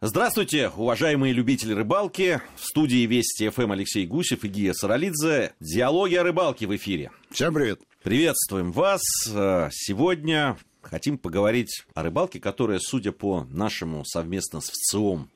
Здравствуйте, 0.00 0.70
уважаемые 0.76 1.32
любители 1.32 1.72
рыбалки. 1.72 2.40
В 2.54 2.64
студии 2.64 3.04
Вести 3.04 3.48
ФМ 3.48 3.72
Алексей 3.72 4.06
Гусев 4.06 4.44
и 4.44 4.48
Гия 4.48 4.72
Саралидзе. 4.72 5.54
Диалоги 5.58 6.14
о 6.14 6.22
рыбалке 6.22 6.68
в 6.68 6.76
эфире. 6.76 7.10
Всем 7.32 7.52
привет. 7.52 7.80
Приветствуем 8.04 8.70
вас. 8.70 9.00
Сегодня 9.26 10.56
хотим 10.82 11.18
поговорить 11.18 11.84
о 11.94 12.04
рыбалке, 12.04 12.38
которая, 12.38 12.78
судя 12.78 13.10
по 13.10 13.42
нашему 13.50 14.04
совместно 14.04 14.60
с 14.60 14.70
ВЦИОМ 14.70 15.28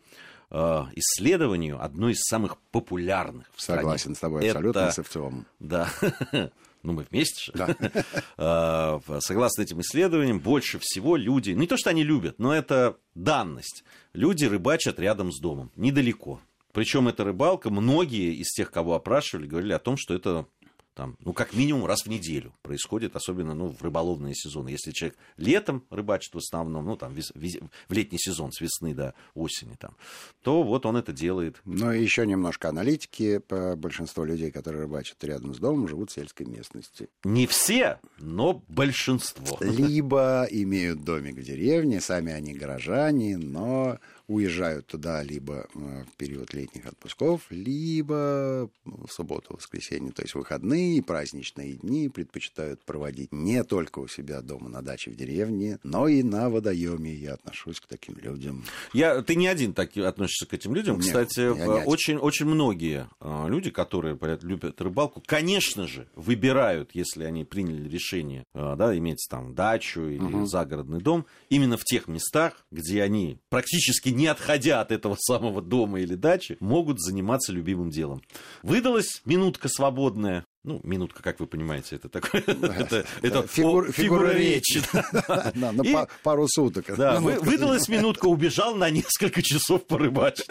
э, 0.53 0.83
исследованию, 0.95 1.83
одно 1.83 2.09
из 2.09 2.21
самых 2.21 2.57
популярных 2.71 3.51
в 3.57 3.61
стране. 3.61 3.81
Согласен 3.81 4.15
с 4.15 4.19
тобой 4.21 4.47
абсолютно, 4.49 4.79
Это... 4.79 4.93
с 4.93 5.03
ВЦИОМом. 5.03 5.47
Да. 5.59 5.91
ну 6.83 6.93
мы 6.93 7.07
вместе 7.11 7.45
же. 7.45 7.53
Да. 7.55 7.77
А, 8.37 9.01
согласно 9.21 9.63
этим 9.63 9.81
исследованиям, 9.81 10.41
больше 10.41 10.79
всего 10.81 11.17
люди, 11.17 11.51
не 11.51 11.67
то, 11.67 11.77
что 11.77 11.91
они 11.91 12.03
любят, 12.03 12.39
но 12.39 12.55
это 12.55 12.97
данность. 13.15 13.85
Люди 14.15 14.45
рыбачат 14.45 14.99
рядом 14.99 15.33
с 15.33 15.39
домом, 15.39 15.71
недалеко. 15.77 16.41
Причем 16.73 17.09
эта 17.09 17.25
рыбалка, 17.25 17.71
многие 17.71 18.35
из 18.35 18.49
тех, 18.51 18.71
кого 18.71 18.95
опрашивали, 18.95 19.47
говорили 19.47 19.73
о 19.73 19.79
том, 19.79 19.97
что 19.97 20.15
это 20.15 20.47
там, 20.95 21.17
ну, 21.21 21.33
как 21.33 21.55
минимум 21.55 21.87
раз 21.87 22.03
в 22.03 22.09
неделю 22.09 22.53
происходит, 22.63 23.17
особенно 23.17 23.55
ну, 23.55 23.69
в 23.69 23.83
рыболовные 23.83 24.35
сезоны. 24.35 24.69
Если 24.69 24.93
человек 24.93 25.17
летом 25.37 25.85
рыбачит 25.91 26.35
в 26.35 26.39
основном, 26.39 26.85
ну, 26.87 26.97
там, 26.97 27.15
вес, 27.15 27.33
вес, 27.35 27.59
в 27.89 27.93
летний 27.93 28.19
сезон, 28.19 28.53
с 28.53 28.61
весны 28.61 28.95
до 28.95 29.15
осени, 29.35 29.75
там, 29.79 29.97
то 30.43 30.63
вот 30.63 30.85
он 30.85 30.97
это 30.97 31.13
делает. 31.13 31.61
Ну, 31.65 31.93
и 31.93 32.03
еще 32.03 32.27
немножко 32.27 32.69
аналитики. 32.69 33.39
По 33.39 33.75
большинство 33.77 34.25
людей, 34.25 34.51
которые 34.51 34.83
рыбачат 34.83 35.23
рядом 35.25 35.55
с 35.55 35.59
домом, 35.59 35.89
живут 35.89 36.11
в 36.11 36.15
сельской 36.15 36.47
местности. 36.47 37.09
Не 37.25 37.47
все, 37.47 37.99
но 38.19 38.63
большинство. 38.69 39.59
Либо 39.61 40.47
имеют 40.51 41.05
домик 41.05 41.37
в 41.37 41.43
деревне, 41.43 42.01
сами 42.01 42.33
они 42.33 42.53
горожане, 42.53 43.39
но 43.39 43.99
уезжают 44.29 44.87
туда 44.87 45.23
либо 45.23 45.67
э, 45.75 46.05
в 46.13 46.17
период 46.17 46.55
летних 46.55 46.87
отпусков, 46.87 47.43
либо 47.51 48.71
в 48.85 49.09
субботу, 49.11 49.55
воскресенье, 49.55 50.13
то 50.13 50.23
есть 50.23 50.35
выходные 50.35 50.99
и 50.99 51.01
праздничные 51.01 51.75
дни 51.75 52.09
предпочитают 52.09 52.85
проводить 52.85 53.33
не 53.33 53.65
только 53.65 53.99
у 53.99 54.09
себя 54.09 54.41
дома 54.41 54.69
на 54.69 54.83
даче 54.83 55.11
в 55.11 55.17
деревне, 55.17 55.79
но 55.83 56.09
и 56.09 56.23
на 56.23 56.51
водоеме. 56.51 57.13
Я 57.15 57.35
отношусь 57.35 57.81
к 57.81 57.87
таким 57.87 58.17
людям. 58.17 58.65
Я, 58.93 59.23
ты 59.23 59.35
не 59.35 59.47
один 59.47 59.73
так 59.75 59.97
относишься 59.97 60.47
к 60.47 60.55
этим 60.55 60.75
людям. 60.75 60.97
Нет, 60.97 61.07
Кстати, 61.07 61.41
не 61.41 61.85
очень, 61.85 62.17
очень 62.17 62.47
многие 62.47 63.09
э, 63.21 63.45
люди, 63.49 63.71
которые 63.71 64.19
любят 64.43 64.81
рыбалку, 64.81 65.23
конечно 65.25 65.87
же, 65.87 66.09
выбирают, 66.15 66.91
если 66.95 67.25
они 67.25 67.45
приняли 67.45 67.89
решение 67.89 68.45
э, 68.55 68.75
да, 68.77 68.97
иметь 68.97 69.27
там 69.31 69.55
дачу 69.55 70.03
или 70.09 70.23
Мгм. 70.23 70.47
загородный 70.47 71.01
дом, 71.01 71.27
именно 71.51 71.77
в 71.77 71.85
тех 71.85 72.09
местах, 72.09 72.65
где 72.71 73.03
они 73.03 73.39
практически 73.49 74.09
не 74.11 74.22
отходя 74.27 74.81
от 74.81 74.93
этого 74.93 75.17
самого 75.19 75.61
дома 75.63 76.01
или 76.01 76.15
дачи, 76.15 76.57
могут 76.61 77.01
заниматься 77.01 77.53
любимым 77.53 77.91
делом. 77.91 78.23
Выдалась 78.63 79.23
минутка 79.25 79.69
свободная. 79.69 80.45
Ну, 80.65 80.81
минутка, 80.85 81.25
как 81.25 81.41
вы 81.41 81.49
понимаете, 81.49 81.97
это 81.97 82.09
такое... 82.09 82.41
Это 82.47 83.05
это 83.21 83.47
фигура 83.49 83.91
фигура 83.91 84.31
речи. 84.33 84.81
да. 84.93 85.51
На 85.73 85.83
И- 85.83 85.93
па- 85.93 86.07
пару 86.23 86.47
суток. 86.47 86.85
Да, 86.97 87.19
Ну, 87.19 87.27
вы- 87.27 87.41
выдалась 87.41 87.89
минутка, 87.89 88.27
убежал 88.27 88.77
на 88.77 88.89
несколько 88.89 89.43
часов 89.43 89.85
порыбачить. 89.89 90.47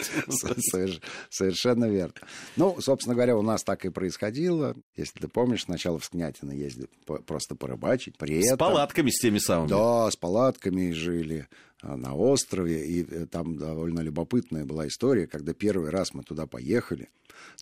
Соверш- 0.74 1.00
Совершенно 1.30 1.86
верно. 1.86 2.12
Ну, 2.56 2.78
собственно 2.82 3.14
говоря, 3.14 3.38
у 3.38 3.42
нас 3.42 3.64
так 3.64 3.86
и 3.86 3.88
происходило. 3.88 4.76
Если 4.96 5.18
ты 5.18 5.28
помнишь, 5.28 5.62
сначала 5.64 5.98
в 5.98 6.04
Снятино 6.04 6.52
ездили 6.52 6.88
просто 7.26 7.54
порыбачить. 7.54 8.18
При 8.18 8.42
С 8.42 8.48
этом... 8.48 8.58
палатками, 8.58 9.08
с 9.08 9.18
теми 9.18 9.38
самыми. 9.38 9.68
Да, 9.70 10.10
с 10.10 10.16
палатками 10.16 10.92
жили 10.92 11.48
на 11.82 12.14
острове. 12.14 12.86
И 12.86 13.02
э, 13.02 13.26
там 13.26 13.56
довольно 13.56 14.00
любопытная 14.00 14.64
была 14.64 14.86
история, 14.86 15.26
когда 15.26 15.52
первый 15.52 15.90
раз 15.90 16.14
мы 16.14 16.22
туда 16.22 16.46
поехали, 16.46 17.10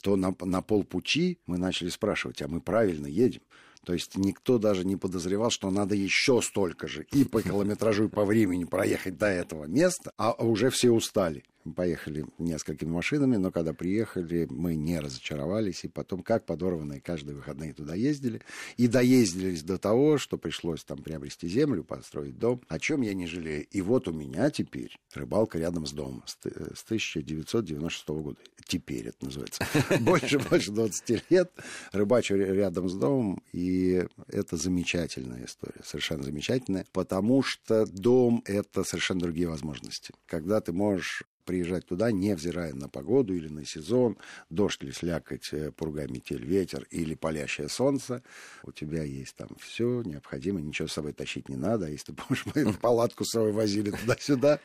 то 0.03 0.17
на, 0.17 0.35
на 0.41 0.63
полпути 0.63 1.39
мы 1.47 1.59
начали 1.59 1.89
спрашивать, 1.89 2.43
а 2.43 2.49
мы 2.49 2.61
правильно 2.61 3.07
едем? 3.07 3.43
То 3.85 3.95
есть 3.95 4.17
никто 4.17 4.59
даже 4.59 4.85
не 4.85 4.97
подозревал, 4.97 5.51
что 5.51 5.71
надо 5.71 5.95
еще 5.95 6.43
столько 6.43 6.87
же 6.87 7.07
и 7.13 7.25
по 7.25 7.43
километражу, 7.43 8.05
и 8.05 8.09
по 8.09 8.25
времени 8.25 8.65
проехать 8.65 9.17
до 9.17 9.27
этого 9.27 9.65
места, 9.65 10.13
а 10.17 10.33
уже 10.33 10.71
все 10.71 10.91
устали. 10.91 11.45
Поехали 11.77 12.25
несколькими 12.39 12.89
машинами, 12.91 13.37
но 13.37 13.51
когда 13.51 13.75
приехали, 13.75 14.47
мы 14.49 14.77
не 14.77 14.99
разочаровались, 14.99 15.85
и 15.85 15.89
потом, 15.89 16.23
как 16.23 16.47
подорванные, 16.47 17.03
каждые 17.03 17.37
выходные 17.37 17.75
туда 17.75 17.95
ездили, 17.95 18.41
и 18.79 18.87
доездились 18.89 19.63
до 19.63 19.77
того, 19.77 20.17
что 20.17 20.39
пришлось 20.39 20.85
там 20.85 21.03
приобрести 21.03 21.49
землю, 21.49 21.85
построить 21.85 22.39
дом, 22.39 22.63
о 22.69 22.79
чем 22.79 23.03
я 23.03 23.13
не 23.13 23.27
жалею. 23.27 23.67
И 23.71 23.83
вот 23.83 24.09
у 24.09 24.13
меня 24.13 24.51
теперь 24.51 24.97
рыбалка 25.13 25.59
рядом 25.59 25.87
с 25.87 25.93
домом 25.93 26.23
с 26.27 26.37
т- 26.37 26.51
с 26.75 26.83
1996 26.85 28.09
года. 28.09 28.39
Теперь 28.67 29.09
это 29.09 29.25
называется. 29.27 29.67
Больше, 30.01 30.39
больше 30.39 30.71
20 30.71 31.31
лет 31.31 31.53
рыбачу 31.93 32.37
ря- 32.37 32.55
рядом 32.55 32.89
с 32.89 32.95
домом, 32.95 33.43
и 33.53 34.07
это 34.29 34.57
замечательная 34.57 35.45
история, 35.45 35.83
совершенно 35.85 36.23
замечательная, 36.23 36.87
потому 36.93 37.43
что 37.43 37.85
дом— 37.87 38.43
это 38.47 38.83
совершенно 38.85 39.21
другие 39.21 39.49
возможности. 39.49 40.15
Когда 40.27 40.61
ты 40.61 40.73
можешь 40.73 41.25
приезжать 41.51 41.85
туда, 41.85 42.13
невзирая 42.13 42.73
на 42.75 42.89
погоду 42.89 43.35
или 43.35 43.49
на 43.49 43.65
сезон, 43.67 44.17
дождь 44.51 44.85
или 44.85 44.93
слякоть, 44.93 45.49
э, 45.51 45.73
пурга, 45.73 46.07
метель, 46.07 46.45
ветер 46.45 46.87
или 46.93 47.17
палящее 47.17 47.69
солнце, 47.69 48.23
у 48.63 48.71
тебя 48.71 49.03
есть 49.03 49.35
там 49.35 49.49
все 49.59 50.03
необходимое, 50.03 50.63
ничего 50.63 50.87
с 50.87 50.93
собой 50.93 51.13
тащить 51.13 51.49
не 51.49 51.57
надо. 51.57 51.87
А 51.87 51.89
если 51.89 52.13
ты 52.13 52.13
помнишь, 52.13 52.47
мы 52.55 52.73
палатку 52.75 53.25
с 53.25 53.31
собой 53.31 53.51
возили 53.51 53.91
туда-сюда 53.91 54.61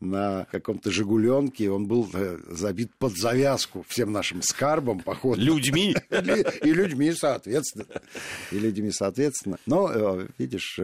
на 0.00 0.46
каком-то 0.50 0.90
«Жигуленке», 0.90 1.70
он 1.70 1.86
был 1.86 2.08
э, 2.12 2.38
забит 2.48 2.94
под 2.98 3.16
завязку 3.16 3.84
всем 3.88 4.12
нашим 4.12 4.42
скарбом, 4.42 5.00
походу. 5.00 5.40
Людьми. 5.40 5.94
И 6.62 6.72
людьми, 6.72 7.12
соответственно. 7.12 7.86
И 8.50 8.58
людьми, 8.58 8.90
соответственно. 8.92 9.58
Но, 9.66 9.90
э, 9.92 10.26
видишь, 10.38 10.80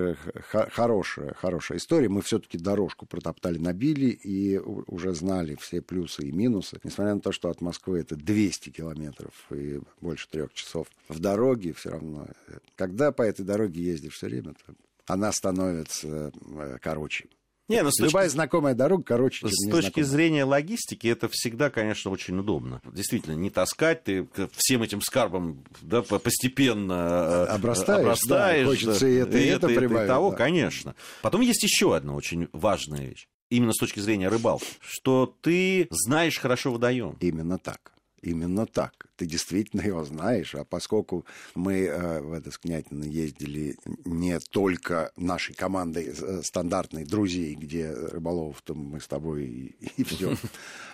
хорошая, 0.51 1.35
хорошая 1.35 1.79
история. 1.79 2.09
Мы 2.09 2.23
все-таки 2.23 2.59
дорожку 2.59 3.07
протоптали, 3.07 3.59
набили 3.59 4.11
и 4.11 4.59
уже 4.59 5.15
знали 5.27 5.57
все 5.61 5.83
плюсы 5.83 6.29
и 6.29 6.33
минусы. 6.33 6.79
Несмотря 6.85 7.15
на 7.15 7.21
то, 7.21 7.33
что 7.33 7.51
от 7.51 7.61
Москвы 7.61 8.01
это 8.01 8.15
200 8.15 8.71
километров 8.71 9.33
и 9.51 9.81
больше 10.01 10.29
трех 10.29 10.53
часов 10.55 10.87
в 11.09 11.19
дороге, 11.19 11.73
все 11.73 11.91
равно. 11.91 12.29
Когда 12.77 13.11
по 13.11 13.23
этой 13.23 13.45
дороге 13.45 13.83
ездишь 13.83 14.15
все 14.15 14.27
время, 14.27 14.55
то 14.55 14.75
она 15.07 15.33
становится 15.33 16.33
э, 16.45 16.79
короче. 16.81 17.27
Не, 17.69 17.83
ну, 17.83 17.91
с 17.91 17.97
точки 17.97 18.13
Любая 18.13 18.29
знакомая 18.29 18.75
дорога 18.75 19.03
короче, 19.03 19.49
С 19.49 19.69
точки 19.69 20.01
зрения 20.03 20.45
логистики 20.45 21.09
это 21.09 21.29
всегда, 21.29 21.69
конечно, 21.69 22.13
очень 22.13 22.39
удобно. 22.39 22.81
Действительно, 22.93 23.35
не 23.35 23.51
таскать, 23.51 24.05
ты 24.05 24.29
всем 24.53 24.83
этим 24.83 25.01
скарбом 25.01 25.65
да, 25.83 26.03
по- 26.03 26.21
постепенно 26.21 26.93
э, 26.93 27.45
Обрастаешь, 27.47 28.01
обрастаешь, 28.03 28.65
да, 28.65 28.71
хочется 28.71 29.09
и 29.09 29.15
это, 29.17 29.37
и 29.37 29.47
это 29.47 29.67
и 29.67 29.77
прибавить, 29.77 30.07
того, 30.07 30.31
да. 30.31 30.37
конечно. 30.37 30.95
Потом 31.23 31.41
есть 31.41 31.65
еще 31.65 31.97
одна 31.97 32.15
очень 32.15 32.49
важная 32.53 33.05
вещь, 33.05 33.27
именно 33.51 33.73
с 33.73 33.79
точки 33.79 34.01
зрения 34.01 34.29
рыбалки, 34.29 34.67
что 34.81 35.35
ты 35.41 35.89
знаешь 35.91 36.39
хорошо 36.39 36.73
водоем. 36.73 37.17
Именно 37.21 37.59
так. 37.59 37.93
Именно 38.23 38.67
так. 38.67 39.06
Ты 39.17 39.27
действительно 39.27 39.81
его 39.81 40.05
знаешь. 40.05 40.55
А 40.55 40.65
поскольку 40.65 41.25
мы 41.55 41.85
э, 41.85 42.21
в 42.21 42.33
это 42.33 42.51
Скнятино 42.51 43.05
ездили 43.05 43.77
не 44.05 44.39
только 44.39 45.11
нашей 45.17 45.55
командой 45.55 46.13
э, 46.15 46.43
стандартной 46.43 47.05
друзей, 47.05 47.55
где 47.55 47.91
рыболовов-то 47.91 48.75
мы 48.75 49.01
с 49.01 49.09
тобой 49.09 49.77
и, 49.97 50.05
все, 50.05 50.37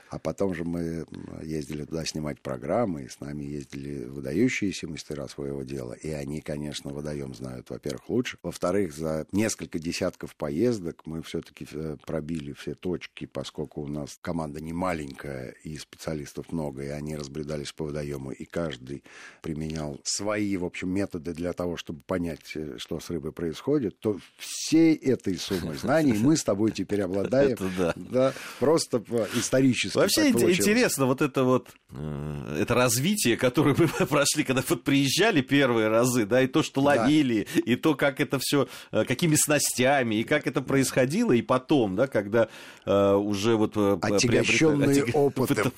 а 0.09 0.19
потом 0.19 0.55
же 0.55 0.65
мы 0.65 1.05
ездили 1.43 1.85
туда 1.85 2.05
снимать 2.05 2.41
программы, 2.41 3.05
и 3.05 3.09
с 3.09 3.19
нами 3.21 3.43
ездили 3.43 4.05
выдающиеся 4.05 4.87
мастера 4.87 5.27
своего 5.27 5.63
дела. 5.63 5.95
И 5.95 6.11
они, 6.11 6.41
конечно, 6.41 6.93
водоем 6.93 7.35
знают, 7.35 7.71
во-первых, 7.71 8.09
лучше. 8.09 8.39
Во-вторых, 8.43 8.95
за 8.95 9.27
несколько 9.33 9.79
десятков 9.79 10.37
поездок 10.37 11.03
мы 11.07 11.23
все-таки 11.23 11.67
пробили 12.07 12.53
все 12.53 12.75
точки, 12.75 13.27
поскольку 13.27 13.83
у 13.83 13.89
нас 13.89 14.19
команда 14.21 14.61
не 14.61 14.73
маленькая 14.73 15.55
и 15.65 15.77
специалистов 15.77 16.53
много, 16.53 16.85
и 16.85 16.89
они 16.89 17.17
разбредались 17.17 17.73
по 17.73 17.85
водоему, 17.85 18.12
и 18.33 18.45
каждый 18.45 19.03
применял 19.43 20.01
свои, 20.05 20.57
в 20.57 20.65
общем, 20.65 20.91
методы 20.91 21.35
для 21.35 21.53
того, 21.53 21.77
чтобы 21.77 22.01
понять, 22.07 22.53
э, 22.55 22.77
что 22.79 23.01
с 23.01 23.11
рыбой 23.11 23.33
происходит, 23.33 23.99
то 23.99 24.19
всей 24.39 24.95
этой 24.95 25.37
суммой 25.37 25.77
знаний 25.77 26.13
мы 26.13 26.37
с 26.37 26.45
тобой 26.45 26.71
теперь 26.71 27.03
обладаем 27.03 27.53
Это 27.53 27.71
да. 27.77 27.93
да, 27.97 28.35
просто 28.61 29.03
исторически 29.35 29.97
Вообще 29.97 30.31
интересно 30.31 31.07
вот 31.07 31.23
это 31.23 31.45
вот 31.45 31.69
э, 31.91 32.57
это 32.61 32.75
развитие, 32.75 33.37
которое 33.37 33.75
мы 33.77 33.89
прошли, 34.07 34.45
когда 34.45 34.63
вот 34.69 34.85
приезжали 34.85 35.41
первые 35.41 35.89
разы, 35.89 36.25
да, 36.25 36.43
и 36.43 36.47
то, 36.47 36.63
что 36.63 36.81
ловили, 36.81 37.47
да. 37.55 37.61
и 37.65 37.77
то, 37.77 37.95
как 37.95 38.21
это 38.21 38.39
все, 38.41 38.69
э, 38.93 39.05
какими 39.05 39.35
снастями, 39.35 40.17
и 40.17 40.25
как 40.25 40.47
это 40.47 40.63
происходило, 40.63 41.33
и 41.33 41.43
потом, 41.43 41.97
да, 41.97 42.07
когда 42.07 42.49
уже 42.85 43.57
вот... 43.57 43.77
Отягощенные 43.77 45.03
отяг... 45.03 45.09
опытом. 45.15 45.73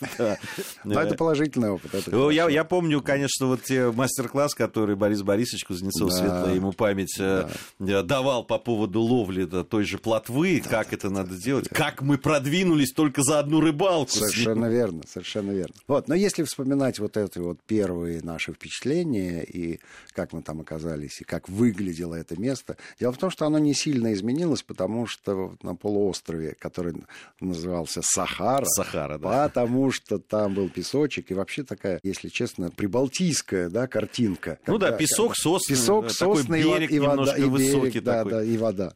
Но 0.84 1.00
это 1.00 1.14
положительный 1.14 1.70
опыт. 1.70 1.94
Я, 2.30 2.48
я 2.48 2.64
помню, 2.64 3.02
конечно, 3.02 3.46
вот 3.46 3.62
те 3.62 3.90
мастер-класс, 3.90 4.54
который 4.54 4.96
Борис 4.96 5.22
Борисович 5.22 5.64
Кузнецов, 5.64 6.12
светлая 6.12 6.54
ему 6.54 6.72
память, 6.72 7.20
давал 7.78 8.44
по 8.44 8.58
поводу 8.58 9.00
ловли 9.00 9.44
той 9.44 9.84
же 9.84 9.98
плотвы, 9.98 10.62
как 10.68 10.92
это 10.92 11.10
надо 11.10 11.36
делать, 11.36 11.68
как 11.68 12.02
мы 12.02 12.18
продвинулись 12.18 12.92
только 12.92 13.22
за 13.22 13.38
одну 13.38 13.60
рыбалку. 13.60 14.12
Совершенно 14.12 14.66
верно, 14.66 15.02
совершенно 15.08 15.50
верно. 15.52 15.74
Вот, 15.86 16.08
но 16.08 16.14
если 16.14 16.42
вспоминать 16.42 16.98
вот 16.98 17.16
эти 17.16 17.38
вот 17.38 17.60
первые 17.66 18.22
наши 18.22 18.52
впечатления 18.52 19.42
и 19.42 19.80
как 20.12 20.32
мы 20.32 20.42
там 20.42 20.60
оказались, 20.60 21.20
и 21.20 21.24
как 21.24 21.48
выглядело 21.48 22.14
это 22.14 22.40
место, 22.40 22.76
дело 22.98 23.12
в 23.12 23.18
том, 23.18 23.30
что 23.30 23.46
оно 23.46 23.58
не 23.58 23.74
сильно 23.74 24.12
изменилось, 24.12 24.62
потому 24.62 25.06
что 25.06 25.56
на 25.62 25.74
полуострове, 25.74 26.54
который 26.58 26.94
назывался 27.40 28.00
Сахара, 28.02 28.64
Сахара 28.66 29.18
да. 29.18 29.48
потому 29.48 29.90
что 29.90 30.18
там 30.18 30.54
был 30.54 30.68
песочек, 30.68 31.30
и 31.30 31.34
вообще 31.34 31.62
такая, 31.64 31.98
если 32.14 32.28
честно, 32.28 32.70
прибалтийская 32.70 33.68
да, 33.68 33.86
картинка. 33.86 34.58
Ну 34.66 34.74
когда, 34.74 34.90
да, 34.92 34.96
песок, 34.96 35.36
сосны, 35.36 35.74
песок, 35.74 36.10
сосны, 36.10 36.58
такой 36.58 36.78
берег 36.78 36.90
и, 36.90 36.98
вода, 36.98 37.36
и 37.36 37.42
высокий 37.42 38.00
берег, 38.00 38.04
такой. 38.04 38.30
Да, 38.30 38.38
да, 38.38 38.44
и 38.44 38.56
вода. 38.56 38.94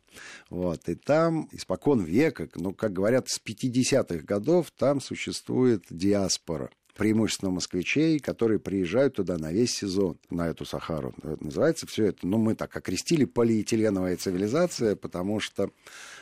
Вот, 0.50 0.88
и 0.88 0.94
там 0.94 1.48
испокон 1.52 2.02
века, 2.02 2.48
ну, 2.54 2.72
как 2.72 2.92
говорят, 2.92 3.28
с 3.28 3.40
50-х 3.40 4.24
годов 4.24 4.70
там 4.70 5.00
существует 5.00 5.84
диаспора 5.90 6.70
преимущественно 6.98 7.52
москвичей, 7.52 8.18
которые 8.18 8.58
приезжают 8.58 9.14
туда 9.14 9.38
на 9.38 9.52
весь 9.52 9.70
сезон, 9.70 10.18
на 10.30 10.48
эту 10.48 10.64
Сахару. 10.64 11.14
Называется 11.40 11.86
все 11.86 12.06
это, 12.06 12.26
ну, 12.26 12.38
мы 12.38 12.56
так 12.56 12.76
окрестили 12.76 13.24
полиэтиленовая 13.24 14.16
цивилизация, 14.16 14.96
потому 14.96 15.38
что 15.38 15.70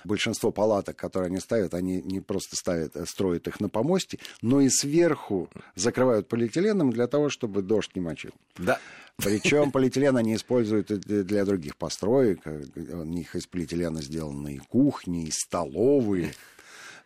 большинство 0.05 0.52
палаток, 0.52 0.94
которые 0.94 1.28
они 1.28 1.40
ставят, 1.40 1.73
они 1.73 2.02
не 2.02 2.20
просто 2.20 2.56
ставят, 2.56 2.94
э, 2.94 3.06
строят 3.06 3.49
их 3.49 3.58
на 3.58 3.70
помосте, 3.70 4.19
но 4.43 4.61
и 4.61 4.69
сверху 4.69 5.49
закрывают 5.75 6.28
полиэтиленом 6.28 6.93
для 6.93 7.06
того, 7.06 7.31
чтобы 7.31 7.62
дождь 7.62 7.93
не 7.94 8.02
мочил. 8.02 8.32
Да. 8.58 8.79
Причем 9.17 9.72
полиэтилен 9.72 10.14
они 10.19 10.34
используют 10.34 10.88
для 10.88 11.46
других 11.46 11.76
построек. 11.76 12.40
Э, 12.44 12.64
у 12.93 13.05
них 13.05 13.34
из 13.34 13.46
полиэтилена 13.46 14.02
сделаны 14.02 14.56
и 14.56 14.58
кухни, 14.58 15.25
и 15.25 15.31
столовые. 15.31 16.34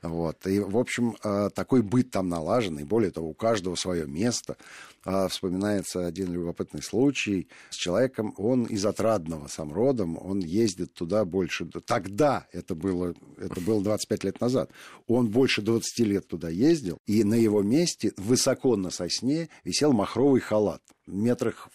Вот. 0.03 0.47
И, 0.47 0.61
в 0.61 0.79
общем, 0.79 1.17
э, 1.23 1.51
такой 1.55 1.83
быт 1.83 2.11
там 2.11 2.29
налажен, 2.29 2.79
и 2.79 2.85
более 2.85 3.11
того, 3.11 3.29
у 3.29 3.35
каждого 3.35 3.75
свое 3.75 4.07
место. 4.07 4.57
А 5.05 5.29
вспоминается 5.29 6.07
один 6.07 6.33
любопытный 6.33 6.83
случай 6.83 7.49
с 7.71 7.77
человеком, 7.77 8.35
он 8.37 8.65
из 8.65 8.85
Отрадного 8.85 9.49
сам 9.49 9.73
родом, 9.73 10.19
он 10.21 10.41
ездит 10.41 10.93
туда 10.93 11.25
больше... 11.25 11.67
Тогда, 11.87 12.47
это 12.53 12.75
было, 12.75 13.15
это 13.39 13.61
было 13.61 13.83
25 13.83 14.25
лет 14.25 14.41
назад, 14.41 14.71
он 15.07 15.29
больше 15.31 15.63
20 15.63 15.99
лет 16.01 16.29
туда 16.29 16.49
ездил, 16.51 16.99
и 17.07 17.25
на 17.25 17.35
его 17.35 17.63
месте 17.63 18.13
высоко 18.17 18.77
на 18.77 18.91
сосне 18.91 19.49
висел 19.65 19.93
махровый 19.93 20.41
халат 20.41 20.83
метрах 21.07 21.69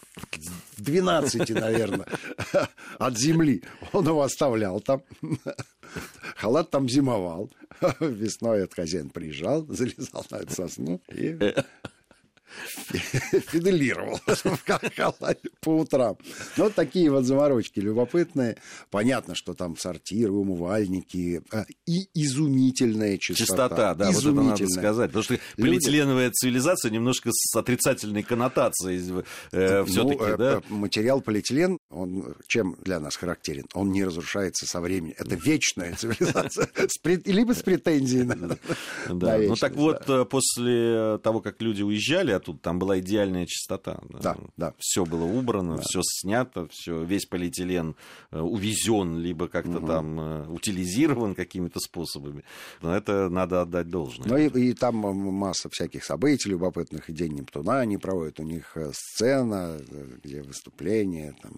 в 0.77 0.81
12, 0.81 1.49
наверное, 1.49 2.07
от 2.97 3.17
земли. 3.17 3.63
Он 3.93 4.07
его 4.07 4.21
оставлял 4.21 4.79
там. 4.79 5.03
Халат 6.35 6.71
там 6.71 6.89
зимовал. 6.89 7.51
Весной 7.99 8.59
этот 8.59 8.75
хозяин 8.75 9.09
приезжал, 9.09 9.65
залезал 9.67 10.25
на 10.29 10.37
эту 10.37 10.53
сосну 10.53 11.01
и 11.09 11.53
фиделировал 12.91 14.19
по 15.61 15.69
утрам. 15.69 16.17
Ну, 16.57 16.65
вот 16.65 16.75
такие 16.75 17.09
вот 17.09 17.25
заморочки 17.25 17.79
любопытные. 17.79 18.57
Понятно, 18.91 19.35
что 19.35 19.53
там 19.53 19.77
сортиры, 19.77 20.31
умывальники 20.31 21.41
а, 21.51 21.65
и 21.85 22.07
изумительная 22.13 23.17
чистота. 23.17 23.45
Чистота, 23.45 23.95
да, 23.95 24.11
вот 24.11 24.23
это 24.23 24.31
надо 24.31 24.67
сказать. 24.67 25.07
Потому 25.07 25.23
что 25.23 25.39
полиэтиленовая 25.57 26.31
цивилизация 26.31 26.91
немножко 26.91 27.29
с 27.31 27.55
отрицательной 27.55 28.23
коннотацией 28.23 29.23
э, 29.51 29.79
ну, 29.79 29.85
все-таки, 29.85 30.23
э, 30.23 30.37
да? 30.37 30.61
Материал 30.69 31.21
полиэтилен, 31.21 31.79
он 31.95 32.35
чем 32.47 32.75
для 32.83 32.99
нас 32.99 33.15
характерен? 33.15 33.65
Он 33.73 33.91
не 33.91 34.03
разрушается 34.03 34.65
со 34.65 34.81
временем. 34.81 35.15
Это 35.17 35.35
вечная 35.35 35.95
цивилизация. 35.95 36.69
Либо 37.25 37.53
с 37.53 37.61
претензией 37.61 38.23
на, 38.23 38.57
да. 39.09 39.37
Ну 39.37 39.55
так 39.55 39.75
вот, 39.75 40.09
э, 40.09 40.25
после 40.25 41.17
того, 41.19 41.41
как 41.41 41.61
люди 41.61 41.81
уезжали 41.81 42.31
оттуда, 42.31 42.59
там 42.59 42.79
была 42.79 42.99
идеальная 42.99 43.45
чистота. 43.45 43.99
Да, 44.09 44.37
да. 44.57 44.73
Все 44.79 45.05
было 45.05 45.25
убрано, 45.25 45.77
все 45.81 46.01
снято, 46.03 46.67
все, 46.71 47.03
весь 47.03 47.25
полиэтилен 47.25 47.95
э, 48.31 48.39
увезен, 48.39 49.17
либо 49.19 49.47
как-то 49.47 49.79
там 49.79 50.19
э, 50.19 50.47
утилизирован 50.47 51.35
какими-то 51.35 51.79
способами. 51.79 52.43
Но 52.81 52.95
это 52.95 53.29
надо 53.29 53.61
отдать 53.61 53.89
должное. 53.89 54.27
Ну 54.27 54.37
и, 54.37 54.73
там 54.73 54.95
масса 54.95 55.69
всяких 55.69 56.03
событий 56.03 56.49
любопытных. 56.49 57.09
И 57.09 57.13
День 57.13 57.33
Нептуна 57.33 57.79
они 57.79 57.97
проводят. 57.97 58.39
У 58.39 58.43
них 58.43 58.71
э, 58.75 58.91
сцена, 58.93 59.79
где 60.23 60.41
выступления 60.41 61.35
там, 61.41 61.53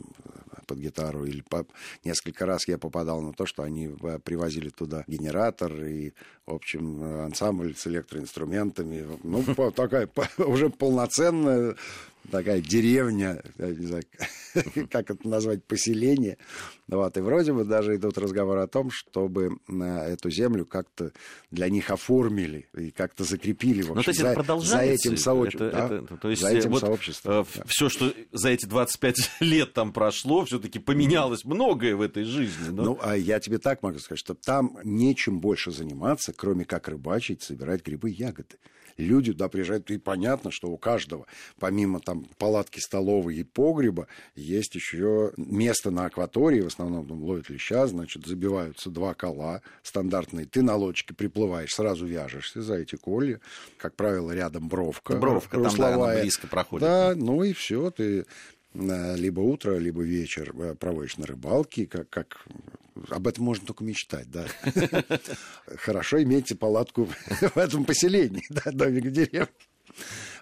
под 0.68 0.80
гитару. 0.80 1.26
Или 1.26 1.42
по... 1.42 1.66
несколько 2.04 2.46
раз 2.46 2.68
я 2.68 2.78
попадал 2.78 3.22
на 3.22 3.34
то, 3.34 3.46
что 3.46 3.64
они 3.64 3.88
привозили 4.24 4.70
туда 4.70 5.04
генератор 5.08 5.74
и, 5.84 6.14
в 6.46 6.54
общем, 6.54 7.04
ансамбль 7.24 7.76
с 7.76 7.88
электроинструментами. 7.88 9.08
Ну, 9.24 9.44
такая 9.72 10.08
уже 10.38 10.70
полноценная 10.70 11.76
такая 12.32 12.62
деревня, 12.62 13.42
я 13.58 13.68
не 13.68 13.86
знаю, 13.86 14.04
как 14.90 15.12
это 15.12 15.28
назвать, 15.28 15.64
поселение. 15.64 16.38
Вот, 16.88 17.18
и 17.18 17.22
вроде 17.22 17.54
бы 17.54 17.66
даже 17.66 17.96
идут 17.96 18.18
разговоры 18.18 18.62
о 18.62 18.68
том, 18.68 18.90
чтобы 18.92 19.58
эту 19.68 20.30
землю 20.30 20.66
как-то 20.66 21.12
для 21.52 21.70
них 21.70 21.90
оформили 21.90 22.70
и 22.76 22.92
как-то 22.92 23.24
закрепили 23.24 23.82
в 23.82 23.90
ну, 23.90 24.00
общем, 24.00 24.14
за, 24.14 24.60
за 24.60 24.80
этим 24.80 25.18
сообществом. 25.18 25.68
Это, 25.68 25.90
да? 25.90 25.96
это, 25.98 26.18
то 26.18 26.30
есть 26.30 26.42
за 26.42 26.50
этим 26.50 26.72
вот, 26.72 26.82
сообществом. 26.82 27.34
Э, 27.34 27.46
да. 27.56 27.64
Все, 27.68 27.90
что 27.90 28.14
за 28.32 28.50
эти 28.50 28.66
25 28.66 29.16
лет 29.42 29.74
там 29.74 29.92
прошло, 29.92 30.46
все-таки 30.46 30.80
поменялось 30.80 31.44
многое 31.44 31.96
в 31.96 32.02
этой 32.02 32.24
жизни. 32.24 32.70
Но... 32.70 32.84
Ну, 32.84 33.00
а 33.02 33.18
я 33.18 33.40
тебе 33.40 33.58
так 33.58 33.84
могу 33.84 34.00
сказать, 34.00 34.20
что 34.20 34.34
там 34.34 34.78
нечем 34.84 35.40
больше 35.40 35.72
заниматься, 35.72 36.34
кроме 36.34 36.64
как 36.64 36.88
рыбачить, 36.88 37.44
собирать 37.44 37.86
грибы 37.86 38.12
и 38.12 38.14
ягоды 38.14 38.58
люди 38.98 39.32
туда 39.32 39.50
приезжают, 39.50 39.90
и 39.92 39.98
понятно, 39.98 40.52
что 40.52 40.70
у 40.70 40.78
каждого, 40.78 41.26
помимо 41.60 42.00
там 42.00 42.26
палатки 42.38 42.80
столовой 42.80 43.36
и 43.36 43.44
погреба, 43.44 44.08
есть 44.36 44.76
еще 44.76 45.32
место 45.38 45.92
на 45.92 46.06
акватории, 46.06 46.62
в 46.62 46.68
основном 46.68 47.08
там 47.08 47.24
ловят 47.24 47.50
леща, 47.50 47.88
значит, 47.88 48.26
забиваются 48.26 48.90
два 48.90 49.14
кола 49.14 49.62
стандартные, 49.84 50.46
ты 50.46 50.62
на 50.62 50.76
лодочке 50.76 51.14
приплываешь, 51.14 51.74
сразу 51.74 52.06
вяжешься 52.06 52.62
за 52.62 52.76
эти 52.76 52.96
колья, 52.96 53.40
как 53.78 53.96
правило, 53.96 54.32
рядом 54.32 54.68
бровка. 54.70 55.16
Бровка, 55.18 55.62
там, 55.62 55.76
да, 55.76 56.22
близко 56.22 56.48
проходит. 56.48 56.88
Да, 56.88 57.14
ну 57.16 57.44
и 57.44 57.54
все, 57.54 57.92
ты 57.92 58.26
либо 58.74 59.40
утро, 59.40 59.78
либо 59.78 60.02
вечер 60.02 60.54
э, 60.60 60.76
проводишь 60.76 61.18
на 61.18 61.26
рыбалке, 61.26 61.86
как, 61.86 62.10
как 62.10 62.46
об 63.10 63.28
этом 63.28 63.46
можно 63.46 63.66
только 63.66 63.84
мечтать, 63.84 64.30
да. 64.30 64.46
Хорошо 65.78 66.22
иметь 66.24 66.58
палатку 66.60 67.06
в 67.56 67.58
этом 67.58 67.86
поселении, 67.86 68.44
да, 68.50 68.72
домик 68.72 69.06
в 69.06 69.12
деревне. 69.12 69.48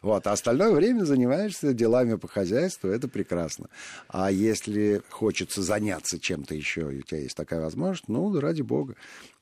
Вот, 0.05 0.27
а 0.27 0.33
остальное 0.33 0.71
время 0.71 1.03
занимаешься 1.03 1.73
делами 1.73 2.13
по 2.13 2.27
хозяйству, 2.27 2.89
это 2.89 3.07
прекрасно. 3.07 3.69
А 4.07 4.29
если 4.29 5.01
хочется 5.09 5.63
заняться 5.63 6.19
чем-то 6.19 6.53
еще, 6.53 6.81
и 6.93 6.99
у 6.99 7.01
тебя 7.01 7.21
есть 7.21 7.35
такая 7.35 7.59
возможность, 7.59 8.07
ну, 8.07 8.39
ради 8.39 8.61
бога. 8.61 8.95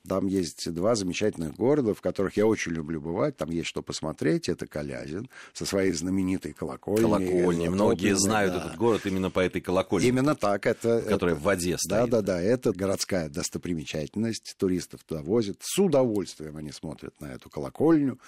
Там 0.08 0.28
есть 0.28 0.70
два 0.74 0.96
замечательных 0.96 1.56
города, 1.56 1.94
в 1.94 2.02
которых 2.02 2.36
я 2.36 2.46
очень 2.46 2.74
люблю 2.74 3.00
бывать. 3.00 3.38
Там 3.38 3.50
есть 3.52 3.68
что 3.68 3.82
посмотреть. 3.82 4.50
Это 4.50 4.68
Калязин 4.68 5.30
со 5.54 5.66
своей 5.66 5.94
знаменитой 5.94 6.52
колокольней. 6.52 7.04
Колокольни. 7.04 7.68
Многие 7.70 8.14
знают 8.18 8.54
да. 8.54 8.60
этот 8.60 8.76
город 8.76 9.06
именно 9.06 9.30
по 9.30 9.40
этой 9.40 9.62
колокольне. 9.62 10.10
Именно 10.10 10.36
так. 10.36 10.66
Это, 10.66 11.02
которая 11.08 11.36
это, 11.36 11.42
в 11.42 11.46
воде 11.46 11.78
стоит. 11.78 12.10
Да, 12.10 12.22
да, 12.22 12.22
да. 12.22 12.42
Это 12.42 12.74
городская 12.74 13.30
достопримечательность. 13.30 14.56
Туристов 14.58 15.06
туда 15.06 15.22
возят. 15.22 15.60
С 15.62 15.80
удовольствием 15.80 16.58
они 16.58 16.74
смотрят 16.74 17.14
на 17.22 17.34
эту 17.34 17.50
колокольню. 17.50 18.20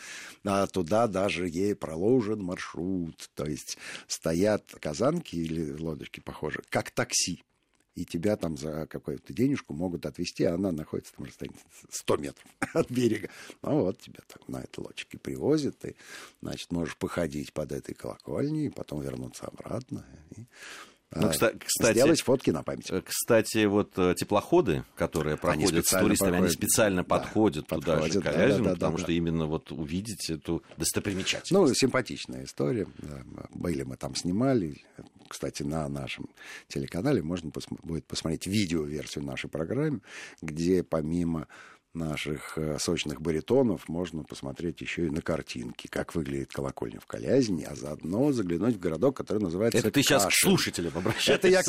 А 0.45 0.67
туда 0.67 1.07
даже 1.07 1.45
ей 1.49 1.75
проложен 2.25 2.43
маршрут. 2.43 3.29
То 3.35 3.45
есть 3.45 3.77
стоят 4.07 4.75
казанки 4.79 5.35
или 5.35 5.71
лодочки, 5.79 6.19
похоже, 6.19 6.61
как 6.69 6.91
такси 6.91 7.43
и 7.95 8.03
тебя 8.03 8.35
там 8.35 8.57
за 8.57 8.87
какую-то 8.87 9.31
денежку 9.31 9.73
могут 9.73 10.05
отвезти, 10.05 10.43
а 10.43 10.55
она 10.55 10.73
находится 10.73 11.13
там 11.13 11.25
расстоянии 11.25 11.57
100 11.89 12.17
метров 12.17 12.45
от 12.73 12.91
берега. 12.91 13.29
Ну 13.61 13.83
вот 13.83 13.99
тебя 13.99 14.19
так 14.27 14.45
на 14.49 14.57
этой 14.57 14.81
лодочке 14.81 15.17
привозят, 15.17 15.79
ты, 15.79 15.95
значит, 16.41 16.73
можешь 16.73 16.97
походить 16.97 17.53
под 17.53 17.71
этой 17.71 17.95
колокольней, 17.95 18.65
и 18.65 18.69
потом 18.69 19.01
вернуться 19.01 19.45
обратно. 19.45 20.05
И 20.35 20.45
ну, 21.15 21.29
кстати, 21.29 21.93
сделать 21.93 22.21
фотки 22.21 22.49
на 22.49 22.63
память. 22.63 22.91
Кстати, 23.05 23.65
вот 23.65 23.93
теплоходы, 24.17 24.83
которые 24.95 25.37
проходят 25.37 25.85
с 25.85 25.89
туристами, 25.89 26.31
проходят. 26.31 26.35
они 26.35 26.49
специально 26.49 27.03
да, 27.03 27.07
подходят 27.07 27.67
туда 27.67 27.93
подходят, 27.93 28.13
же, 28.13 28.21
к 28.21 28.23
Калязину, 28.23 28.63
да, 28.63 28.69
да, 28.71 28.75
потому 28.75 28.97
да, 28.97 29.03
что 29.03 29.07
да. 29.07 29.13
именно 29.13 29.45
вот 29.45 29.71
увидеть 29.71 30.29
эту 30.29 30.63
достопримечательность. 30.77 31.51
Ну, 31.51 31.73
симпатичная 31.73 32.43
история. 32.43 32.87
Были 33.53 33.83
мы 33.83 33.97
там 33.97 34.15
снимали. 34.15 34.83
Кстати, 35.27 35.63
на 35.63 35.87
нашем 35.89 36.29
телеканале 36.67 37.23
можно 37.23 37.49
пос- 37.49 37.79
будет 37.81 38.05
посмотреть 38.05 38.45
видео-версию 38.45 39.23
нашей 39.23 39.49
программы, 39.49 40.01
где 40.41 40.83
помимо 40.83 41.47
наших 41.95 42.57
э, 42.57 42.77
сочных 42.79 43.21
баритонов 43.21 43.87
можно 43.87 44.23
посмотреть 44.23 44.81
еще 44.81 45.07
и 45.07 45.09
на 45.09 45.21
картинки, 45.21 45.87
как 45.87 46.15
выглядит 46.15 46.51
колокольня 46.51 46.99
в 46.99 47.05
Калязине, 47.05 47.67
а 47.67 47.75
заодно 47.75 48.31
заглянуть 48.31 48.75
в 48.75 48.79
городок, 48.79 49.17
который 49.17 49.41
называется 49.41 49.79
Это 49.79 49.91
ты 49.91 50.01
Кашин. 50.03 50.19
сейчас 50.19 50.33
к 50.33 50.37
слушателям 50.37 50.91
обращаешься. 50.95 51.33
Это 51.33 51.47
я... 51.47 51.65